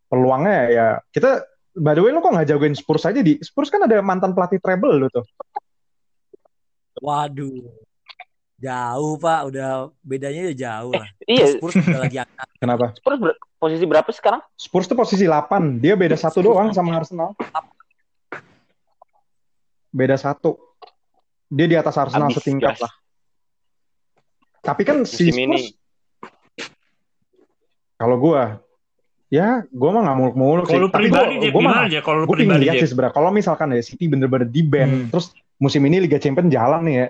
[0.08, 1.42] peluangnya ya kita
[1.74, 4.62] by the way lo kok nggak jagoin Spurs aja di Spurs kan ada mantan pelatih
[4.62, 5.26] treble lo tuh.
[7.02, 7.68] Waduh.
[8.63, 11.08] Jauh Pak, udah bedanya udah jauh lah.
[11.28, 12.47] iya Spurs udah lagi angkat.
[12.56, 12.86] Kenapa?
[12.95, 17.36] Spurs ber- posisi berapa sekarang Spurs tuh posisi 8, dia beda satu doang sama Arsenal.
[19.89, 20.58] Beda satu.
[21.47, 22.82] Dia di atas Arsenal Abis, setingkat gas.
[22.82, 22.93] lah.
[24.63, 25.60] Tapi kan si Musim ini.
[25.60, 25.76] Spurs,
[27.95, 28.58] kalau gua,
[29.28, 30.73] ya gua mah nggak muluk-muluk sih.
[30.73, 32.82] Kalau gua, pribadi gua gimana mah, aja kalau gua pribadi lihat Jack?
[32.82, 33.13] sih sebenarnya.
[33.13, 35.08] Kalau misalkan ya City bener-bener di ban, Hmm.
[35.12, 37.08] terus musim ini Liga Champions jalan nih ya.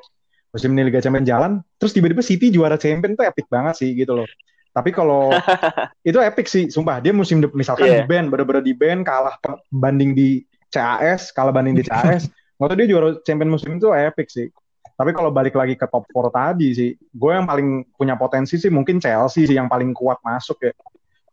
[0.54, 4.14] Musim ini Liga Champions jalan, terus tiba-tiba City juara Champions tuh epic banget sih gitu
[4.14, 4.30] loh.
[4.70, 5.34] Tapi kalau
[6.10, 7.02] itu epic sih, sumpah.
[7.02, 8.06] Dia musim de- misalkan Iya.
[8.06, 9.42] di ban, bener-bener di ban, kalah
[9.74, 12.30] banding di CAS, kalah banding di CAS.
[12.62, 14.54] Waktu dia juara champion musim itu epic sih.
[14.94, 18.70] Tapi kalau balik lagi ke top 4 tadi sih, gue yang paling punya potensi sih
[18.70, 20.74] mungkin Chelsea sih yang paling kuat masuk ya.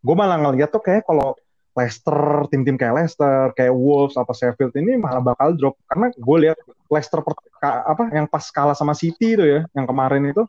[0.01, 1.37] Gue malah ngeliat tuh kayak kalau
[1.77, 6.59] Leicester, tim-tim kayak Leicester, kayak Wolves apa Sheffield ini malah bakal drop karena gue lihat
[6.91, 7.23] Leicester
[7.63, 10.43] apa yang pas kalah sama City itu ya, yang kemarin itu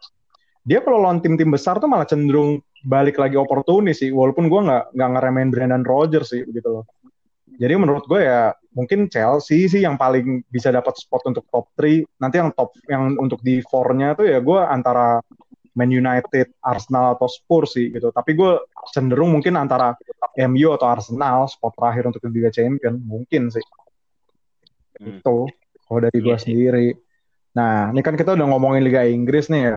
[0.61, 4.93] dia kalau lawan tim-tim besar tuh malah cenderung balik lagi oportunis sih walaupun gue nggak
[4.93, 6.85] nggak ngeremehin Brandon Rodgers sih begitu loh.
[7.61, 12.21] Jadi menurut gue ya mungkin Chelsea sih yang paling bisa dapat spot untuk top 3
[12.21, 15.21] nanti yang top yang untuk di 4-nya tuh ya gue antara
[15.71, 18.09] Man United, Arsenal atau Spurs sih gitu.
[18.09, 19.93] Tapi gue cenderung mungkin antara
[20.35, 23.63] MU atau Arsenal spot terakhir untuk Liga Champion mungkin sih.
[25.01, 25.17] Hmm.
[25.17, 25.49] itu
[25.91, 26.39] kalau dari gue Iya.
[26.39, 26.87] sendiri.
[27.51, 29.75] Nah ini kan kita udah ngomongin Liga Inggris nih ya.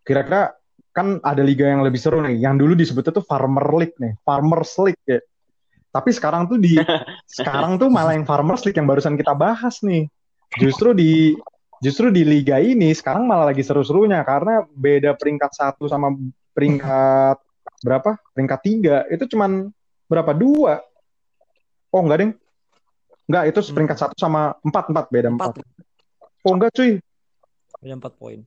[0.00, 0.56] Kira-kira
[0.96, 2.40] kan ada liga yang lebih seru nih.
[2.40, 4.16] Yang dulu disebutnya tuh Farmer League nih.
[4.24, 5.20] Farmers League ya.
[5.92, 6.80] Tapi sekarang tuh di
[7.36, 10.08] sekarang tuh malah yang Farmers League yang barusan kita bahas nih.
[10.56, 11.36] Justru di
[11.84, 14.24] justru di liga ini sekarang malah lagi seru-serunya.
[14.24, 16.08] Karena beda peringkat satu sama
[16.56, 17.36] peringkat
[17.84, 18.16] berapa?
[18.32, 18.96] Peringkat tiga.
[19.12, 19.68] Itu cuman
[20.08, 20.32] berapa?
[20.32, 20.80] Dua.
[21.92, 22.32] Oh enggak deng
[23.30, 25.62] enggak itu peringkat satu sama empat empat beda empat
[26.42, 26.98] oh enggak cuy
[27.80, 28.42] Ada empat poin.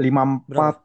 [0.00, 0.42] lima Berapa?
[0.50, 0.76] empat.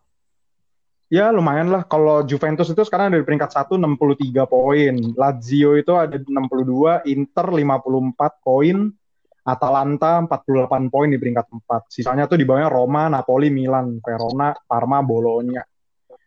[1.09, 1.85] Ya lumayan lah.
[1.85, 4.93] Kalau Juventus itu sekarang ada di peringkat 1 63 poin.
[5.13, 8.77] Lazio itu ada 62, Inter 54 poin,
[9.41, 11.93] Atalanta 48 poin di peringkat 4.
[11.93, 15.61] Sisanya tuh di bawahnya Roma, Napoli, Milan, Verona, Parma, Bologna.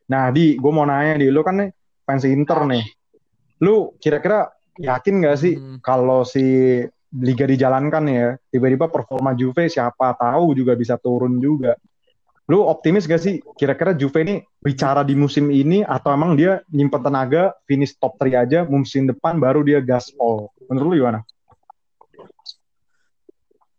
[0.07, 1.71] Nah, Di, gue mau nanya di lu kan nih
[2.03, 2.85] fans Inter nih.
[3.63, 4.47] Lu kira-kira
[4.79, 5.79] yakin gak sih Hmm.
[5.81, 6.81] kalau si
[7.17, 11.77] liga dijalankan ya, tiba-tiba performa Juve siapa tahu juga bisa turun juga.
[12.47, 17.03] Lu optimis gak sih kira-kira Juve ini bicara di musim ini atau emang dia nyimpen
[17.03, 20.53] tenaga finish top 3 aja musim depan baru dia gaspol.
[20.69, 21.21] Menurut lu gimana?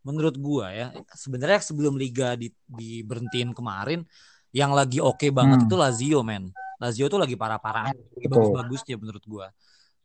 [0.08, 4.08] menurut gua ya sebenarnya sebelum liga di, diberhentiin kemarin
[4.56, 5.68] yang lagi oke banget Hmm.
[5.68, 6.48] itu Lazio men
[6.80, 9.52] Lazio tuh lagi parah-parah bagus-bagusnya menurut gua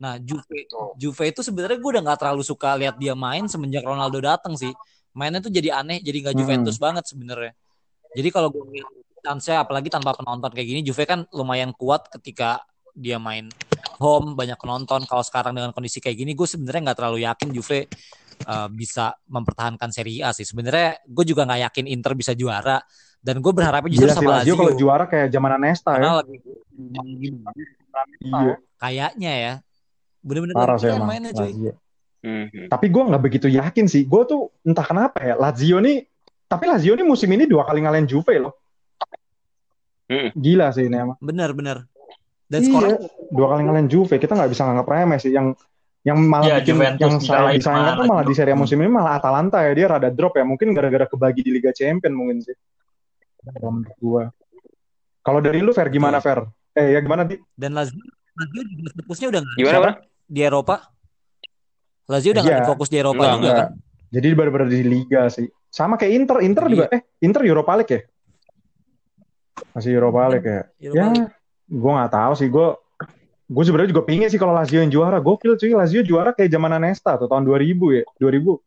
[0.01, 4.19] nah Juve Juve itu sebenarnya gua udah nggak terlalu suka lihat dia main semenjak Ronaldo
[4.19, 4.73] datang sih.
[5.13, 6.41] Mainnya tuh jadi aneh jadi nggak Hmm.
[6.41, 7.53] Juventus banget sebenarnya.
[8.13, 8.89] Jadi kalau gue lihat
[9.23, 12.61] kansnya apalagi tanpa penonton kayak gini Juve kan lumayan kuat ketika
[12.93, 13.49] dia main
[13.97, 15.05] home banyak penonton.
[15.05, 17.89] Kalau sekarang dengan kondisi kayak gini gue sebenarnya nggak terlalu yakin Juve
[18.45, 20.45] uh, bisa mempertahankan Serie A sih.
[20.45, 22.81] Sebenarnya gue juga nggak yakin Inter bisa juara.
[23.23, 25.95] Dan gue berharapnya justru Gila sih sama Lazio Lazio, kalau juara kayak zaman Nesta ya.
[25.95, 26.35] karena lagi.
[28.19, 29.53] Iya, kayaknya ya
[30.23, 31.73] bener-bener parah sih emang mainnya cuy Lazio.
[32.23, 32.71] Mhm.
[32.71, 34.07] Tapi gue nggak begitu yakin sih.
[34.07, 36.07] Gue tuh entah kenapa ya Lazio nih.
[36.47, 38.55] Tapi Lazio nih musim ini dua kali ngalahin Juve loh.
[40.07, 40.31] Hmm.
[40.31, 41.17] Gila sih ini emang.
[41.19, 41.87] bener-bener
[42.51, 42.97] dan iya, skornya
[43.33, 44.15] dua kali ngalahin Juve.
[44.15, 45.31] Kita nggak bisa nganggap remeh sih.
[45.35, 45.59] Yang
[46.03, 48.33] yang malah Iya, bikin Juventus yang saya disayangkan sama tuh malah di.
[48.35, 50.43] Serie A musim ini malah Atalanta ya dia rada drop ya.
[50.43, 52.55] Mungkin gara-gara kebagi di Liga Champion mungkin sih.
[53.43, 54.23] Menurut gue.
[55.23, 56.43] Kalau dari lu Fer gimana Fer?
[56.75, 57.37] Eh ya gimana di?
[57.53, 58.01] dan Lazio
[58.33, 59.91] Lazio juga fokusnya udah nggak Gimana, Siapa?
[60.25, 60.81] Di Eropa
[62.05, 62.67] Lazio udah nggak Iya.
[62.67, 63.55] fokus di Eropa juga Enggak.
[63.55, 63.69] kan
[64.13, 65.49] Jadi benar-benar di Liga sih.
[65.67, 66.37] Sama kayak Inter.
[66.41, 66.71] Inter Iya.
[66.71, 66.85] juga.
[66.91, 68.01] Eh Inter Europa League ya?
[69.73, 70.61] Masih Europa League ya?
[70.77, 71.33] Eropa Ya, League.
[71.65, 72.47] gue nggak tahu sih.
[72.47, 72.67] Gue
[73.43, 75.17] gue sebenarnya juga pingin sih kalau Lazio yang juara.
[75.17, 78.61] Gokil cuy, Lazio juara kayak zaman Nesta tuh tahun 2000 ya, 2000.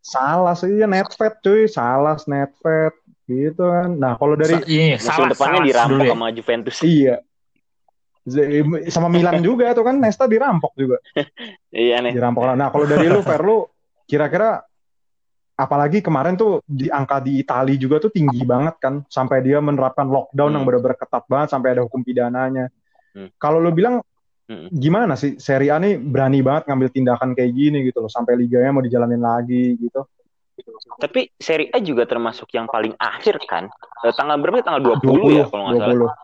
[0.00, 2.94] Salah sih ya Netfed cuy, salah Netfed
[3.28, 3.92] gitu kan.
[3.92, 6.10] Nah kalau dari Sa- iya, Musim salah, depannya salah dirampok ya.
[6.10, 6.76] sama Juventus.
[6.80, 7.14] iya
[8.88, 11.00] sama Milan juga tuh kan Nesta dirampok juga,
[11.74, 12.12] Iya nih.
[12.12, 12.44] dirampok.
[12.54, 13.64] Nah kalau dari lu Fer lu
[14.04, 14.62] kira-kira
[15.54, 20.06] apalagi kemarin tuh di angka di Italia juga tuh tinggi banget kan sampai dia menerapkan
[20.06, 20.68] lockdown yang Hmm.
[20.70, 22.70] benar-benar ketat banget sampai ada hukum pidananya.
[23.12, 23.28] Hmm.
[23.36, 23.98] Kalau lu bilang
[24.48, 24.72] Hmm.
[24.72, 28.72] gimana sih Serie A nih berani banget ngambil tindakan kayak gini gitu loh sampai liganya
[28.72, 30.08] mau dijalanin lagi gitu.
[30.96, 33.68] Tapi Serie A juga termasuk yang paling akhir kan?
[34.02, 34.64] Eh, tanggal berapa?
[34.64, 36.14] Tanggal 20, ya kalau nggak salah.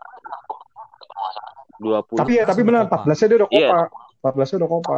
[1.79, 2.17] 20.
[2.17, 2.21] 20.
[2.21, 3.03] Tapi ya tapi benar Copa.
[3.03, 3.79] 14-nya dia udah kopa.
[4.23, 4.97] 14-nya udah kopa.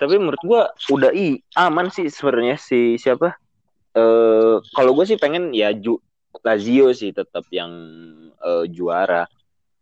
[0.00, 3.36] Tapi menurut gua udah i aman sih sebenarnya si siapa?
[3.92, 6.00] Eh kalau gue sih pengen ya Ju
[6.46, 7.68] Lazio sih tetap yang
[8.40, 9.28] eh, juara.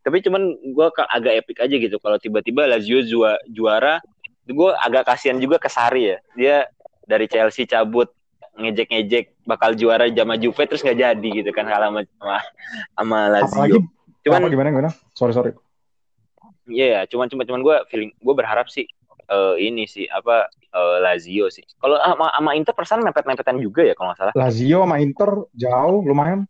[0.03, 4.01] Tapi cuman gua agak epic aja gitu kalau tiba-tiba Lazio jua- juara,
[4.49, 6.19] gue agak kasihan juga ke Sari ya.
[6.35, 6.57] Dia
[7.05, 8.09] dari Chelsea cabut
[8.59, 12.37] ngejek-ngejek bakal juara sama Juve terus nggak jadi gitu kan kalah sama sama,
[12.99, 13.98] sama Apalagi Lazio.
[14.29, 14.91] Cuman apa gimana gimana?
[15.17, 15.53] Sorry sorry.
[16.69, 18.85] Iya, cuman cuman cuman gue feeling gue berharap sih
[19.29, 21.65] eh, ini sih apa eh, Lazio sih.
[21.81, 24.35] Kalau sama, sama Inter perasaan mepet-mepetan juga ya kalau nggak salah.
[24.37, 26.45] Lazio sama Inter jauh lumayan.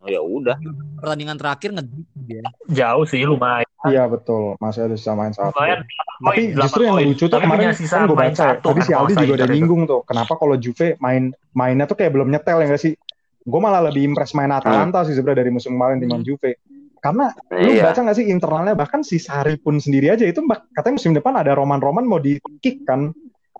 [0.00, 0.56] Oh, ya udah.
[0.96, 2.40] pertandingan terakhir ngedip dia
[2.72, 3.68] Jauh sih lumayan.
[3.84, 5.52] Iya betul, masih ada sisa main satu.
[5.52, 5.84] Lumayan.
[6.20, 9.00] Tapi justru yang lucu tuh kemarin kan gue baca, ya, satu tadi kan si kalau
[9.04, 9.56] Aldi juga udah Inter itu.
[9.56, 12.92] nyinggung tuh, kenapa kalau Juve main mainnya tuh kayak belum nyetel ya gak sih?
[13.40, 16.28] Gue malah lebih impress main Atalanta sih sebenarnya dari musim kemarin timbang Hmm.
[16.28, 16.52] Juve.
[17.00, 17.88] Karena lu Iya.
[17.88, 20.44] baca gak sih internalnya bahkan si Sari pun sendiri aja itu
[20.76, 23.08] katanya musim depan ada roman-roman mau di kick kan,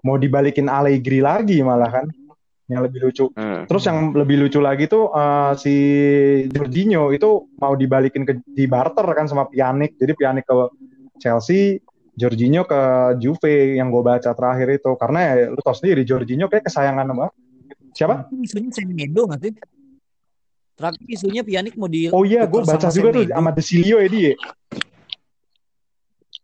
[0.04, 2.06] mau dibalikin Allegri lagi malah kan,
[2.68, 3.32] yang lebih lucu.
[3.32, 3.64] Hmm.
[3.64, 5.74] Terus yang lebih lucu lagi tuh eh, si
[6.52, 9.96] Jorginho itu mau dibalikin ke di barter kan sama Pjanic.
[9.96, 10.54] Jadi Pjanic ke
[11.16, 11.80] Chelsea,
[12.12, 12.80] Jorginho ke
[13.18, 14.92] Juve yang gue baca terakhir itu.
[15.00, 17.32] Karena ya, lu tau sendiri Jorginho kayak kesayangan banget.
[18.00, 18.32] Siapa?
[18.32, 19.52] isunya Semedo nggak sih
[20.72, 24.08] terakhir isunya Pjanic mau di Oh iya, gue baca sama juga tuh sama Desilio ya
[24.08, 24.32] dia.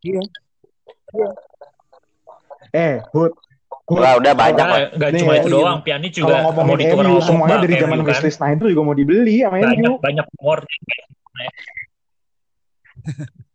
[0.05, 0.21] Iya.
[2.77, 3.33] Eh, Hud.
[3.89, 4.01] Hud.
[4.05, 4.93] Lah udah banyak lah.
[5.01, 5.57] Gak Nih, cuma itu iya.
[5.57, 5.81] doang.
[5.81, 6.37] Kalau juga
[6.69, 8.13] mau ditukar MU, semuanya dari ke zaman MU kan.
[8.13, 9.97] Wesley Sneijder juga mau dibeli sama Banyak MU.
[9.97, 10.59] banyak rumor.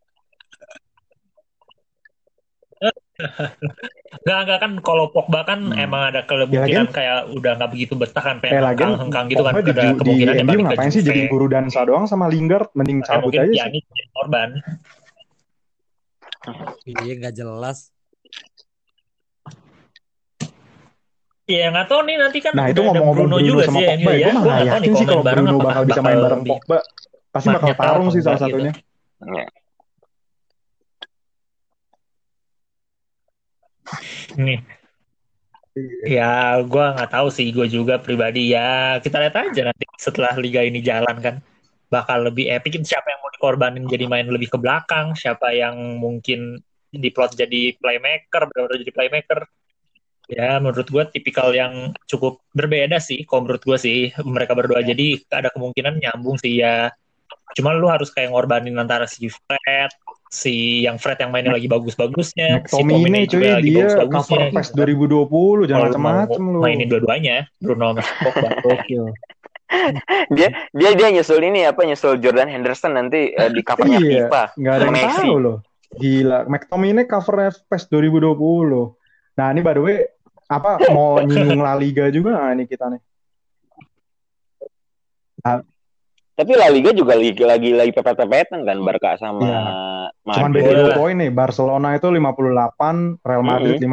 [4.22, 5.78] Enggak, enggak kan kalau Pogba kan Hmm.
[5.78, 9.42] emang ada Ya, kemungkinan lagian- kayak udah nggak begitu betah kan pengen lagian hengkang gitu
[9.42, 12.26] kan di, ada di, di kemungkinan dia MU ngapain sih jadi guru dansa doang sama
[12.28, 13.58] Lingard mending cabut mungkin aja sih.
[13.58, 14.50] Pjanic jadi korban.
[16.84, 17.78] iya nggak jelas
[21.46, 24.22] Ya nggak tahu nih nanti kan Nah itu ngomong-ngomong Bruno, juga sama sih Pogba, gue
[24.22, 24.28] ya.
[24.32, 26.78] malah Gua nggak yakin sih kalau Bruno bakal bisa main bareng Pogba.
[27.32, 28.56] Pasti bakal tarung sih salah enggak gitu.
[28.56, 28.74] satunya.
[29.22, 29.46] Ya.
[34.38, 34.60] Nih.
[36.04, 37.48] Ya, gue nggak tahu sih.
[37.56, 39.00] Gue juga pribadi ya.
[39.00, 41.36] Kita lihat aja nanti setelah liga ini jalan kan,
[41.88, 42.84] bakal lebih epic.
[42.84, 45.16] Siapa yang mau dikorbanin jadi main lebih ke belakang?
[45.16, 46.60] Siapa yang mungkin
[46.92, 49.40] diplot jadi playmaker, benar-benar jadi playmaker?
[50.32, 53.24] Ya, menurut gue tipikal yang cukup berbeda sih.
[53.28, 56.92] Kalau menurut gue sih mereka berdua jadi ada kemungkinan nyambung sih ya.
[57.52, 59.92] Cuma lu harus kayak ngorbanin antara si Fred,
[60.32, 64.16] si yang Fred yang mainnya lagi bagus-bagusnya, si McTominay Tomine cuy juga lagi dia bagus-bagusnya.
[64.16, 64.80] cover gitu PES kan.
[64.80, 65.92] 2020 jangan Kalau
[66.40, 68.50] lu mainin dua-duanya, Bruno sama Pogba.
[68.64, 69.04] Gokil.
[70.32, 74.44] Dia dia dia nyusul ini apa nyusul Jordan Henderson nanti eh, di covernya Iya, FIFA.
[74.56, 75.28] nggak ada yang Messi.
[75.28, 75.58] tahu loh.
[75.92, 77.36] Gila, McTominay cover
[77.68, 78.32] PES 2020.
[79.36, 79.98] Nah, ini by the way,
[80.48, 83.00] apa mau nyinggung La Liga juga nih kita nih?
[86.32, 89.62] Tapi La Liga juga lagi lagi lagi pepet-pepetan kan Barca sama Iya.
[90.22, 90.98] Cuman beda dua Boleh.
[90.98, 91.30] poin nih.
[91.30, 93.90] Barcelona itu 58, Real Madrid 56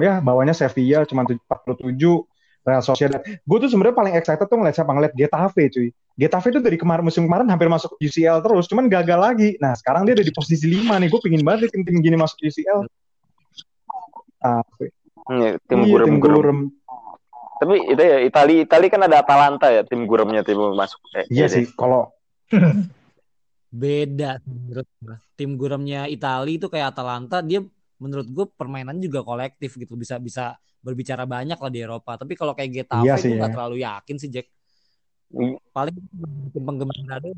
[0.00, 0.14] ya.
[0.20, 2.24] Bawahnya Sevilla cuma 47,
[2.64, 3.20] Real Sociedad.
[3.22, 5.88] Gue tuh sebenarnya paling excited tuh ngeliat siapa ngeliat Getafe cuy.
[6.16, 9.54] Getafe itu dari kemarin musim kemarin hampir masuk UCL terus, cuman gagal lagi.
[9.60, 11.08] Nah sekarang dia ada di posisi 5 nih.
[11.08, 12.88] Gue pingin banget nih tim-tim gini masuk UCL.
[14.40, 14.64] Ah,
[15.26, 16.36] Hmm, tim iya, gurem tim gurem.
[16.38, 16.58] gurem.
[17.56, 21.00] Tapi itu ya Itali Itali kan ada Atalanta ya tim guremnya tim masuk.
[21.16, 21.64] Eh, Iya deh.
[21.64, 22.12] sih, kalau
[23.72, 25.16] Beda menurut gua.
[25.36, 27.60] Tim guremnya Itali itu kayak Atalanta dia
[27.96, 32.16] menurut gue permainan juga kolektif gitu bisa bisa berbicara banyak lah di Eropa.
[32.16, 33.54] Tapi kalau kayak Getafe Iya gue sih, nggak ya.
[33.56, 34.46] terlalu yakin sih Jack.
[35.34, 35.58] Iya.
[35.74, 35.96] Paling
[36.54, 37.28] tim penggemar dado.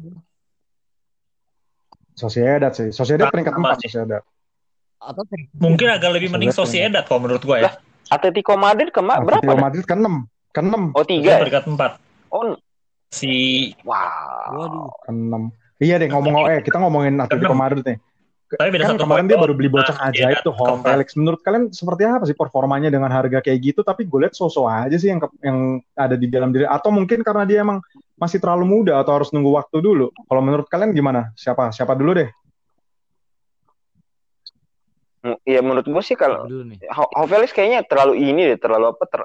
[2.18, 2.90] Sociedad sih.
[2.90, 4.22] Sociedad peringkat Sama 4 Sociedad.
[4.98, 5.22] Atau
[5.62, 7.72] Mungkin agak lebih mending Sociedad Sociedad kalau menurut gue ya.
[8.08, 9.40] Atletico Madrid kema berapa?
[9.40, 9.56] Atletico?
[9.56, 10.24] Madrid ke 6.
[10.50, 10.96] Ke 6.
[10.96, 11.28] Oh tiga.
[11.28, 11.38] ya?
[11.44, 12.32] peringkat 4.
[12.32, 12.56] Oh
[13.08, 13.32] Si
[13.82, 14.52] wow.
[14.52, 14.88] waduh.
[15.04, 15.52] Ke 6.
[15.78, 17.54] Iya deh ngomong eh kita ngomongin Atletico.
[17.54, 17.98] Madrid nih.
[18.48, 20.88] tapi beda kan satu kemarin dia baru beli bocah Nah, ajaib Sociedad tuh keempat.
[20.96, 21.08] Felix.
[21.20, 23.80] Menurut kalian seperti apa sih performanya dengan harga kayak gitu?
[23.84, 26.64] Tapi gue lihat sosok aja sih yang ke- yang ada di dalam diri.
[26.64, 27.84] Atau mungkin karena dia emang
[28.16, 30.08] masih terlalu muda atau harus nunggu waktu dulu.
[30.24, 31.28] Kalau menurut kalian gimana?
[31.36, 31.76] Siapa?
[31.76, 32.28] Siapa dulu deh?
[35.42, 36.78] Iya menurut gue sih kalau Dulu nih.
[36.94, 39.22] Ho- Hovelis kayaknya terlalu ini deh, terlalu apa ter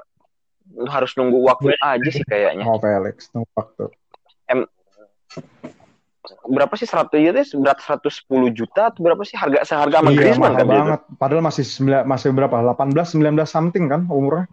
[0.90, 2.66] harus nunggu waktu aja sih kayaknya.
[2.66, 3.84] Hall Felix, nunggu waktu.
[6.44, 10.18] Berapa sih 100 ya deh, berat 110 juta atau berapa sih harga seharga sama Iya,
[10.24, 11.00] Griezmann kan banget.
[11.20, 12.56] Padahal masih sembilan- masih berapa?
[12.64, 14.48] 18, 19 something kan umurnya?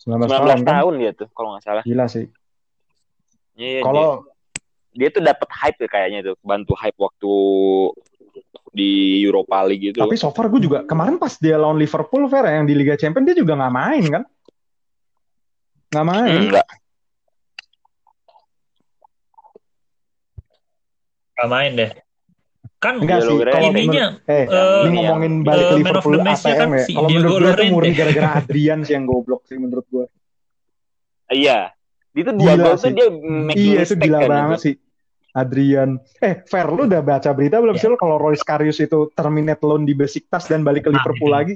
[0.00, 0.74] 19, 19 tahun kan?
[0.80, 1.82] tahun dia tuh kalau nggak salah.
[1.84, 2.26] Gila sih.
[3.54, 4.24] Iya, Kalau
[4.92, 7.32] dia, dia tuh dapat hype ya kayaknya tuh, bantu hype waktu
[8.74, 10.02] di Europa League gitu.
[10.02, 13.22] tapi so far gue juga kemarin pas dia lawan Liverpool Fer yang di Liga Champions
[13.24, 14.22] dia juga nggak main kan?
[15.88, 16.40] Nggak main.
[16.42, 16.66] enggak.
[21.34, 21.90] Gak main deh.
[22.78, 23.36] Kan Enggak Iya, sih.
[23.40, 26.84] Kalau ininya menurut- eh, eh, ini ngomongin yang, balik of Liverpool ATM kan ya.
[26.84, 30.04] si Kalau menurut gue itu murni gara-gara Adrian sih yang goblok sih menurut gue.
[31.30, 31.72] Iya.
[32.14, 32.92] Itu dua Gila gol tuh sih.
[32.94, 34.62] dia making Iya itu gila kan banget itu.
[34.62, 34.74] sih.
[35.34, 35.98] Adrian.
[36.22, 37.80] Eh, Fer, lu udah baca berita belum Ya.
[37.82, 41.28] sih lu kalau Royce Karius itu terminate loan di Besiktas dan balik ke Nah, Liverpool
[41.28, 41.36] itu.
[41.36, 41.54] lagi?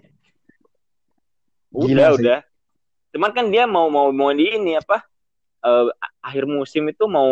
[1.71, 2.23] Udah, Gila sih.
[2.27, 2.39] udah.
[3.15, 5.07] Cuman kan dia mau mau mau di ini apa?
[5.59, 5.91] eh,
[6.23, 7.27] akhir musim itu mau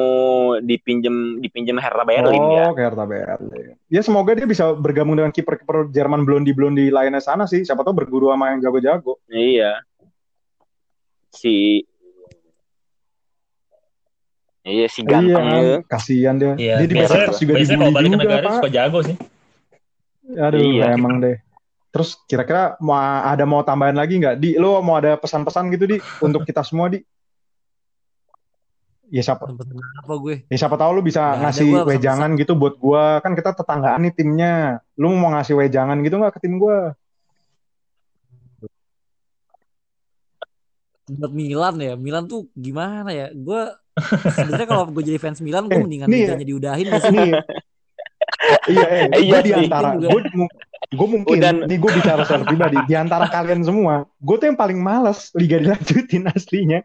[0.58, 2.66] dipinjem dipinjem Hertha Berlin oh, ya.
[2.74, 3.78] ke Hertha Berlin.
[3.86, 7.62] Ya semoga dia bisa bergabung dengan kiper-kiper Jerman blondi-blondi lainnya sana sih.
[7.62, 9.22] Siapa tahu berguru sama yang jago-jago.
[9.30, 9.78] Iya.
[11.30, 11.86] Si
[14.66, 15.78] Iya si ganteng Iya, ya.
[15.86, 16.52] kasihan dia.
[16.58, 18.54] Iya, dia di biasanya, Besiktas juga biasanya kalau dibully balik ke juga, negara Pak.
[18.58, 19.16] suka jago sih.
[20.26, 20.86] Aduh, Iya.
[20.98, 21.36] emang deh.
[21.94, 24.36] Terus kira-kira mau ada mau tambahan lagi nggak?
[24.42, 26.98] Di, lo mau ada pesan-pesan gitu di untuk kita semua di?
[29.06, 30.42] Ya siapa, Pesan apa gue?
[30.50, 33.22] ya siapa tahu lu bisa ada ngasih gua wejangan gitu buat gua.
[33.22, 34.82] Kan kita tetanggaan nih timnya.
[34.98, 36.90] Lu mau ngasih wejangan gitu nggak ke tim gua?
[41.06, 43.30] Buat Milan ya, Milan tuh gimana ya?
[43.30, 43.70] Gue
[44.30, 46.16] sebenarnya kalau gue jadi fans Milan, gue Eh, mendingan ya.
[46.30, 47.12] liganya diudahin gak sih?
[47.12, 47.30] Nih,
[48.68, 50.20] iya, eh, Iya gue di antara, gue
[50.86, 54.58] gue mungkin, Udah- nih gue bicara secara pribadi, di antara kalian semua, gue tuh yang
[54.58, 56.80] paling males liga dilanjutin aslinya.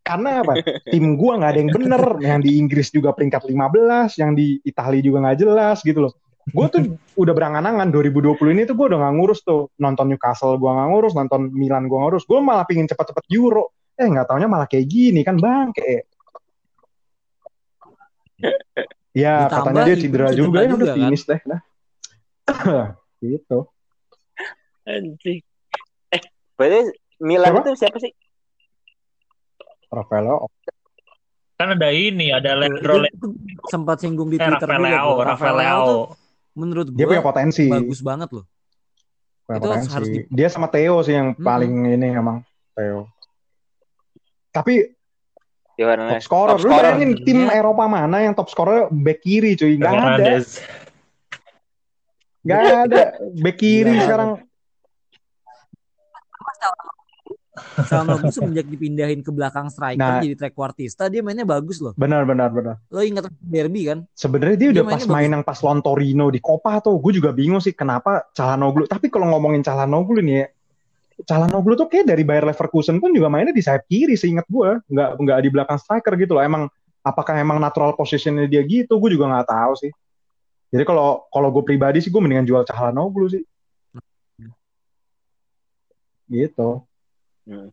[0.00, 0.56] Karena apa?
[0.88, 5.04] Tim gue nggak ada yang bener, yang di Inggris juga peringkat 15, yang di Italia
[5.04, 6.12] juga nggak jelas gitu loh.
[6.48, 6.80] Gue tuh
[7.12, 11.12] udah berangan-angan 2020 ini tuh gue udah nggak ngurus tuh nonton Newcastle gue nggak ngurus,
[11.12, 13.76] nonton Milan gue nggak ngurus, gue malah pingin cepet-cepet Euro.
[14.00, 16.07] Eh nggak taunya malah kayak gini kan bang, kayak
[19.12, 20.96] Ya, Ditambah katanya dia Ibu cedera juga, ya juga, udah kan?
[20.96, 21.40] finish deh.
[21.42, 21.60] Nah.
[23.24, 23.58] gitu.
[24.84, 25.38] Anjing.
[26.08, 26.22] Eh,
[26.54, 26.80] berarti
[27.18, 27.60] Milan Siapa?
[27.60, 28.12] itu siapa sih?
[29.88, 30.26] Rafael
[31.58, 33.02] Kan ada ini, ada Leandro
[33.66, 35.24] sempat singgung di eh, Twitter Rafael juga Leao, tuh.
[35.26, 35.88] Rafael Leao Leao.
[35.88, 36.02] tuh
[36.54, 37.64] menurut dia gue punya potensi.
[37.66, 38.46] bagus banget loh.
[39.42, 39.90] Punya Itu potensi.
[39.90, 41.42] harus di- Dia sama Theo sih yang Mm-mm.
[41.42, 42.46] paling ini emang
[42.78, 43.10] Theo.
[44.50, 44.74] Tapi
[45.78, 46.22] top Yohanes.
[46.22, 46.82] scorer, Top lu scorer.
[46.90, 47.54] bayangin tim Iya.
[47.56, 50.26] Eropa mana yang top scorer back kiri cuy, nggak ada,
[52.40, 53.00] nggak ada
[53.36, 54.02] back kiri ada.
[54.02, 54.30] sekarang.
[57.58, 60.22] Calhanoglu semenjak dipindahin ke belakang striker Nah.
[60.22, 61.90] jadi trequartista dia mainnya bagus loh.
[61.94, 62.78] Benar, benar, benar.
[62.86, 64.06] Lo ingat derby kan?
[64.14, 67.34] Sebenarnya dia Dia udah pas main yang pas lawan Torino di Copa tuh, gue juga
[67.34, 68.86] bingung sih kenapa Calhanoglu.
[68.86, 70.46] Tapi kalau ngomongin Calhanoglu nih ya,
[71.26, 75.10] Calhanoglu tuh kayak dari Bayer Leverkusen pun juga mainnya di sayap kiri seingat gue, nggak
[75.18, 76.42] nggak di belakang striker gitu loh.
[76.46, 76.62] Emang
[77.02, 79.02] apakah emang natural positionnya dia gitu?
[79.02, 79.92] Gue juga nggak tahu sih.
[80.70, 83.42] Jadi kalau kalau gue pribadi sih gue mendingan jual Calhanoglu sih.
[86.28, 86.70] Gitu.
[87.48, 87.72] Hmm.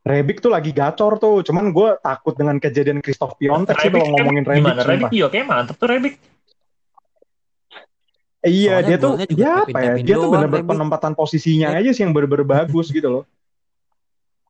[0.00, 4.44] Rebic tuh lagi gacor tuh, cuman gue takut dengan kejadian Christoph Piontek sih kalau ngomongin
[4.48, 4.64] Rebic.
[4.64, 4.80] Gimana?
[4.84, 6.14] Rebic juga kayak mantep tuh Rebic.
[8.40, 9.92] Iya, Soalnya dia tuh juga ya apa ya?
[10.00, 10.72] Dia tuh bener-bener Rebic.
[10.72, 11.78] penempatan posisinya Ya.
[11.84, 13.24] aja sih yang bener-bener bagus gitu loh.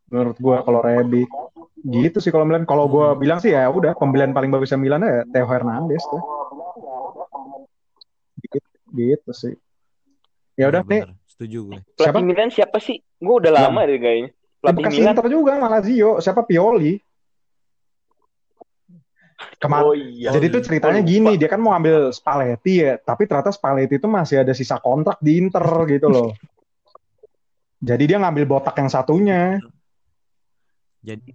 [0.07, 1.26] Menurut gua kalau Rebic
[1.82, 2.62] gitu sih kalau Milan.
[2.66, 6.22] Kalau gua bilang sih ya udah pembelian paling bagusnya Milan ya Theo Hernandez tuh.
[8.41, 8.57] Gitu,
[8.95, 9.55] gitu sih.
[10.55, 11.80] Ya udah nih Bener, Setuju gue.
[11.97, 12.20] siapa?
[12.20, 13.01] Pelatih Milan siapa sih?
[13.16, 14.28] Gue udah lama deh kayaknya.
[14.28, 15.12] Ya, Pelatih Milan.
[15.16, 17.01] Inter juga Lazio, siapa Pioli.
[19.61, 20.32] Kemarin Oh iya.
[20.32, 24.09] Jadi itu ceritanya Oh, gini, dia kan mau ambil Spalletti ya, tapi ternyata Spalletti itu
[24.09, 26.28] masih ada sisa kontrak di Inter gitu loh.
[27.88, 29.57] Jadi dia ngambil botak yang satunya.
[31.01, 31.32] Jadi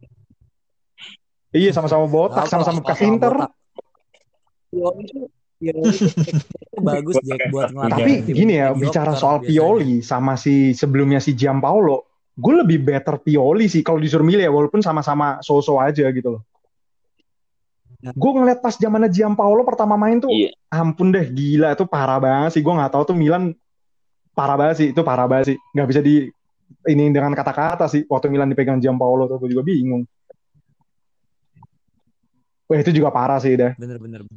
[1.55, 3.33] Iya sama-sama botak, sama-sama bekas sama Inter.
[3.33, 3.51] botak.
[5.55, 5.95] Pioli
[6.91, 9.39] bagus Jack buat ngelatih Tapi gini ya, bicara soal.
[9.39, 14.51] Pioli sama si sebelumnya si Giampaolo, gue lebih better Pioli sih kalau disuruh milih ya,
[14.51, 16.43] walaupun sama-sama so-so aja gitu loh.
[18.13, 20.53] Gue ngeliat pas zamannya Giampaolo pertama main tuh, Iya.
[20.69, 22.61] ampun deh, gila itu parah banget sih.
[22.61, 23.57] Gue nggak tahu tuh Milan
[24.37, 25.57] parah banget sih, itu parah banget sih.
[25.73, 26.29] Nggak bisa di
[26.85, 28.05] ini dengan kata-kata sih.
[28.05, 30.05] Waktu Milan dipegang Giampaolo tuh gue juga bingung.
[32.65, 33.73] Wah itu juga parah sih dah.
[33.77, 34.25] Bener-bener.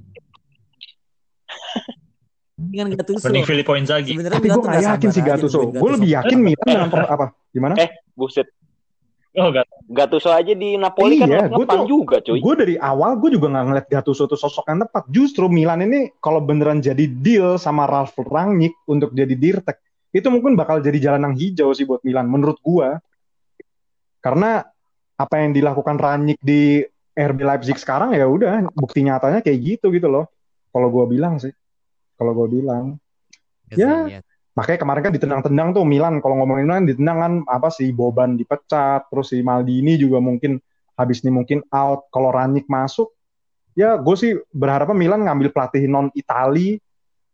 [2.58, 3.22] Dengan Gattuso.
[3.30, 4.12] Mending Filippo Inzaghi.
[4.18, 5.58] Sebenarnya Tapi gue nggak yakin sih Gattuso.
[5.70, 7.26] Gue lebih yakin Milan dengan per- apa?
[7.54, 7.74] Gimana?
[7.78, 7.88] Eh,
[8.18, 8.50] buset.
[9.36, 9.68] Oh, gak.
[9.92, 12.40] Gattuso aja di Napoli kan Iya, ngepang tuh- juga, cuy.
[12.40, 15.04] Gue dari awal gue juga nggak ngeliat Gattuso itu sosok yang tepat.
[15.12, 19.78] Justru Milan ini kalau beneran jadi deal sama Ralf Rangnick untuk jadi dirtek,
[20.12, 22.88] itu mungkin bakal jadi jalan yang hijau sih buat Milan menurut gue.
[24.18, 24.64] Karena
[25.18, 26.82] apa yang dilakukan Rangnick di
[27.14, 30.30] RB Leipzig sekarang ya udah bukti nyatanya kayak gitu gitu loh.
[30.72, 31.52] Kalau gue bilang sih,
[32.16, 32.96] kalau gue bilang.
[33.72, 34.08] Ya.
[34.08, 34.20] Iya.
[34.58, 36.18] Makanya kemarin kan ditendang-tendang tuh Milan.
[36.18, 40.58] Kalau ngomongin Milan ditendang kan apa sih Boban dipecat, terus si Maldini juga mungkin
[40.98, 42.10] habis ini mungkin out.
[42.10, 43.14] Kalau Ranić masuk,
[43.78, 46.74] ya gue sih berharapnya Milan ngambil pelatih non Itali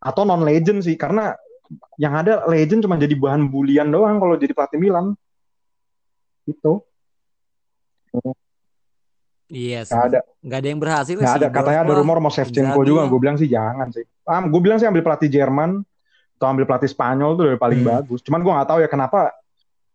[0.05, 1.33] atau non legend sih, karena
[1.97, 5.17] yang ada legend cuma jadi bahan bulian doang kalau jadi pelatih Milan.
[6.45, 6.85] Gitu.
[9.49, 9.89] Iya.
[9.89, 11.41] Nggak ada, Nggak ada yang berhasil nggak sih.
[11.41, 11.49] ada.
[11.49, 13.09] Katanya ada rumor mau Shevchenko juga.
[13.09, 14.05] Gue bilang sih jangan sih.
[14.29, 15.81] Ah, gue bilang sih ambil pelatih Jerman
[16.45, 17.91] atau ambil pelatih Spanyol tuh udah paling Hmm.
[17.97, 18.21] bagus.
[18.21, 19.33] Cuman gue nggak tahu ya kenapa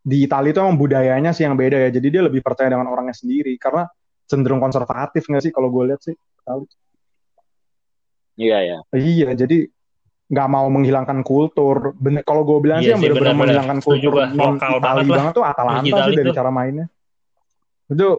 [0.02, 1.90] di Italia itu emang budayanya sih yang beda ya.
[1.94, 3.86] Jadi dia lebih percaya dengan orangnya sendiri karena
[4.26, 6.18] cenderung konservatif nggak sih kalau gue lihat sih.
[8.34, 8.78] Iya, ya.
[8.90, 9.68] Iya, jadi
[10.30, 11.94] nggak mau menghilangkan kultur.
[11.98, 13.46] Bener, kalau gue bilang sih Iya yang sih, benar-benar benar-benar.
[13.46, 16.38] menghilangkan kultur Lokal Itali banget banget tuh Atalanta sih dari tuh.
[16.38, 16.86] cara mainnya.
[17.90, 18.10] Itu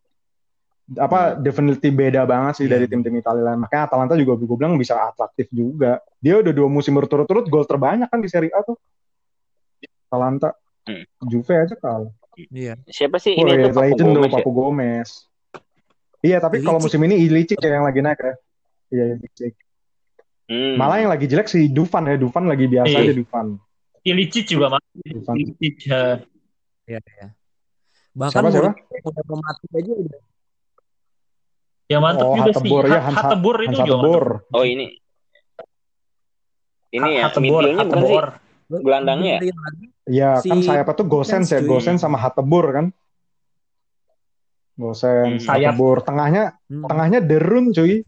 [0.98, 2.74] apa definitely beda banget sih Iya.
[2.74, 3.62] dari tim-tim Italia lain.
[3.62, 6.02] Makanya Atalanta juga gue bilang bisa atraktif juga.
[6.18, 8.74] Dia udah dua musim berturut-turut gol terbanyak kan di Serie A tuh.
[10.06, 10.50] Atalanta.
[10.82, 11.04] Hmm.
[11.22, 12.10] Juve aja kalah.
[12.50, 12.74] Iya.
[12.88, 14.34] Siapa sih Oh, ini iya, tuh Papu legend tuh Gomez ya?
[14.34, 15.10] Papu Gomez.
[16.20, 16.84] Iya, tapi kalau Ilicic.
[16.90, 18.34] musim ini Ilicic ya yang lagi naik ya.
[18.90, 19.54] Iya, Ilicic.
[20.50, 20.74] Hmm.
[20.74, 22.16] Malah yang lagi jelek si Dufan ya.
[22.16, 23.00] Dufan lagi biasa Iya.
[23.06, 23.46] aja Dufan.
[24.02, 24.80] Ilicic juga mah.
[24.96, 25.34] Dufan.
[25.36, 25.74] Ilicic.
[25.86, 26.16] eh,
[26.90, 27.26] Iya, iya.
[28.10, 28.70] Bahkan Siapa, siapa?
[29.06, 30.20] udah pemati aja udah.
[31.90, 32.62] Yang mantep Oh, juga sih.
[32.62, 33.94] Hatebor ya, Hat- Hans, Hatebor itu Hans juga.
[33.98, 34.24] Hatebor.
[34.54, 34.86] Oh, ini.
[36.90, 38.18] Ini ya, midfieldnya bukan sih?
[38.70, 39.40] Gelandangnya ya?
[40.06, 41.66] Iya, Si kan sayapnya tuh Gosens ya, cuy.
[41.66, 42.86] Gosens sama Hatebor kan.
[44.74, 45.46] Gosens, Hmm.
[45.50, 45.74] Sayap.
[45.74, 46.86] Hatebor, tengahnya Hmm.
[46.86, 48.06] tengahnya Derun cuy.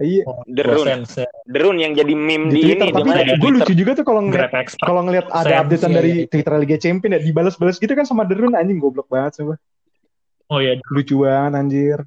[0.00, 1.04] Iya, Oh, Derun.
[1.44, 3.52] Derun yang jadi meme di di, Twitter ini, tapi di gue Twitter.
[3.52, 4.48] lucu juga tuh kalau ngeliat
[4.80, 6.24] kalau ngeliat ada updatean iya, dari iya.
[6.24, 9.60] Twitter Liga Champion ya dibalas-balas gitu kan sama Derun anjing goblok banget coba.
[10.50, 10.76] Oh iya.
[10.90, 11.98] Lucu banget anjir.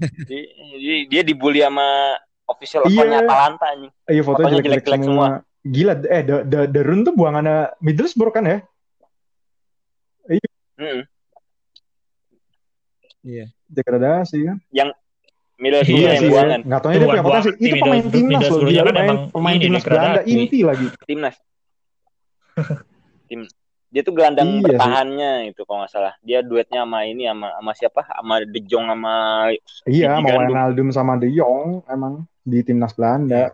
[0.00, 0.38] Jadi,
[0.72, 2.16] jadi dia dibully sama
[2.48, 2.96] official Iya.
[2.96, 3.92] akunnya Atalanta anjing.
[4.08, 5.28] Iya fotonya Fotonya jelek-jelek jelek-jelek semua.
[5.60, 8.58] Gila, eh Da- Da- Derun tuh buangannya Middlesbrough kan ya?
[10.80, 11.04] Mm-mm.
[13.20, 13.52] Iya.
[13.68, 14.56] degradasi kan.
[15.60, 17.50] Middlesbrough Iya yang sih, buangan Nggak taunya dia punya potensi.
[17.60, 18.60] Itu pemain timnas loh.
[18.64, 19.84] Dia kan pemain, emang pemain timnas.
[19.84, 20.20] Belanda.
[20.24, 20.86] Inti lagi.
[21.04, 21.36] timnas.
[23.28, 23.44] Tim
[23.90, 24.64] dia tuh gelandang Iya sih.
[24.70, 26.14] bertahannya itu kalau nggak salah.
[26.22, 28.00] Dia duetnya sama ini sama sama siapa?
[28.06, 29.14] Sama De Jong sama
[29.82, 30.46] Iya, Gandum.
[30.46, 33.50] Wijnaldum sama De Jong emang di timnas Belanda.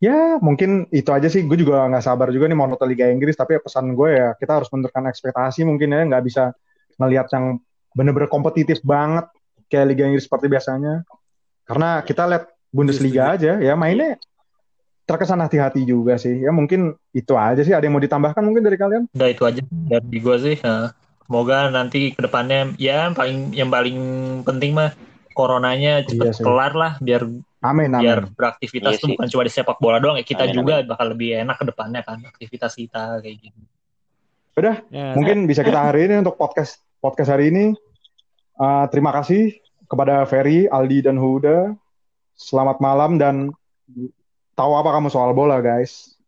[0.00, 1.44] Ya, mungkin itu aja sih.
[1.46, 3.38] Gue juga nggak sabar juga nih mau nonton Liga Inggris.
[3.38, 6.50] Tapi pesan gue ya kita harus menurunkan ekspektasi mungkin ya nggak bisa
[6.98, 7.62] ngelihat yang
[7.94, 9.30] bener-bener kompetitif banget
[9.70, 11.06] kayak Liga Inggris seperti biasanya.
[11.62, 14.18] Karena kita lihat Bundesliga aja ya mainnya
[15.10, 16.38] terkesan hati-hati juga sih.
[16.38, 17.74] Ya mungkin itu aja sih.
[17.74, 19.10] Ada yang mau ditambahkan mungkin dari kalian?
[19.10, 20.56] Udah itu aja dari gue sih.
[20.62, 20.94] Nah,
[21.26, 23.98] semoga nanti ke depannya ya yang paling yang paling
[24.46, 24.94] penting mah
[25.34, 26.44] coronanya Iya cepet sih.
[26.46, 27.26] kelar lah biar
[27.60, 28.32] Amin, biar amin.
[28.38, 29.14] beraktivitas Iya tuh sih.
[29.18, 32.00] bukan cuma di sepak bola doang ya kita Amin, juga bakal lebih enak ke depannya
[32.06, 33.60] kan aktivitas kita kayak gitu.
[34.60, 37.72] Ya, Mungkin bisa kita hari ini untuk podcast podcast hari ini.
[38.60, 39.56] Uh, terima kasih
[39.88, 41.72] kepada Ferry, Aldi, dan Huda.
[42.36, 43.48] Selamat malam dan
[44.60, 46.19] tahu apa kamu soal bola, guys.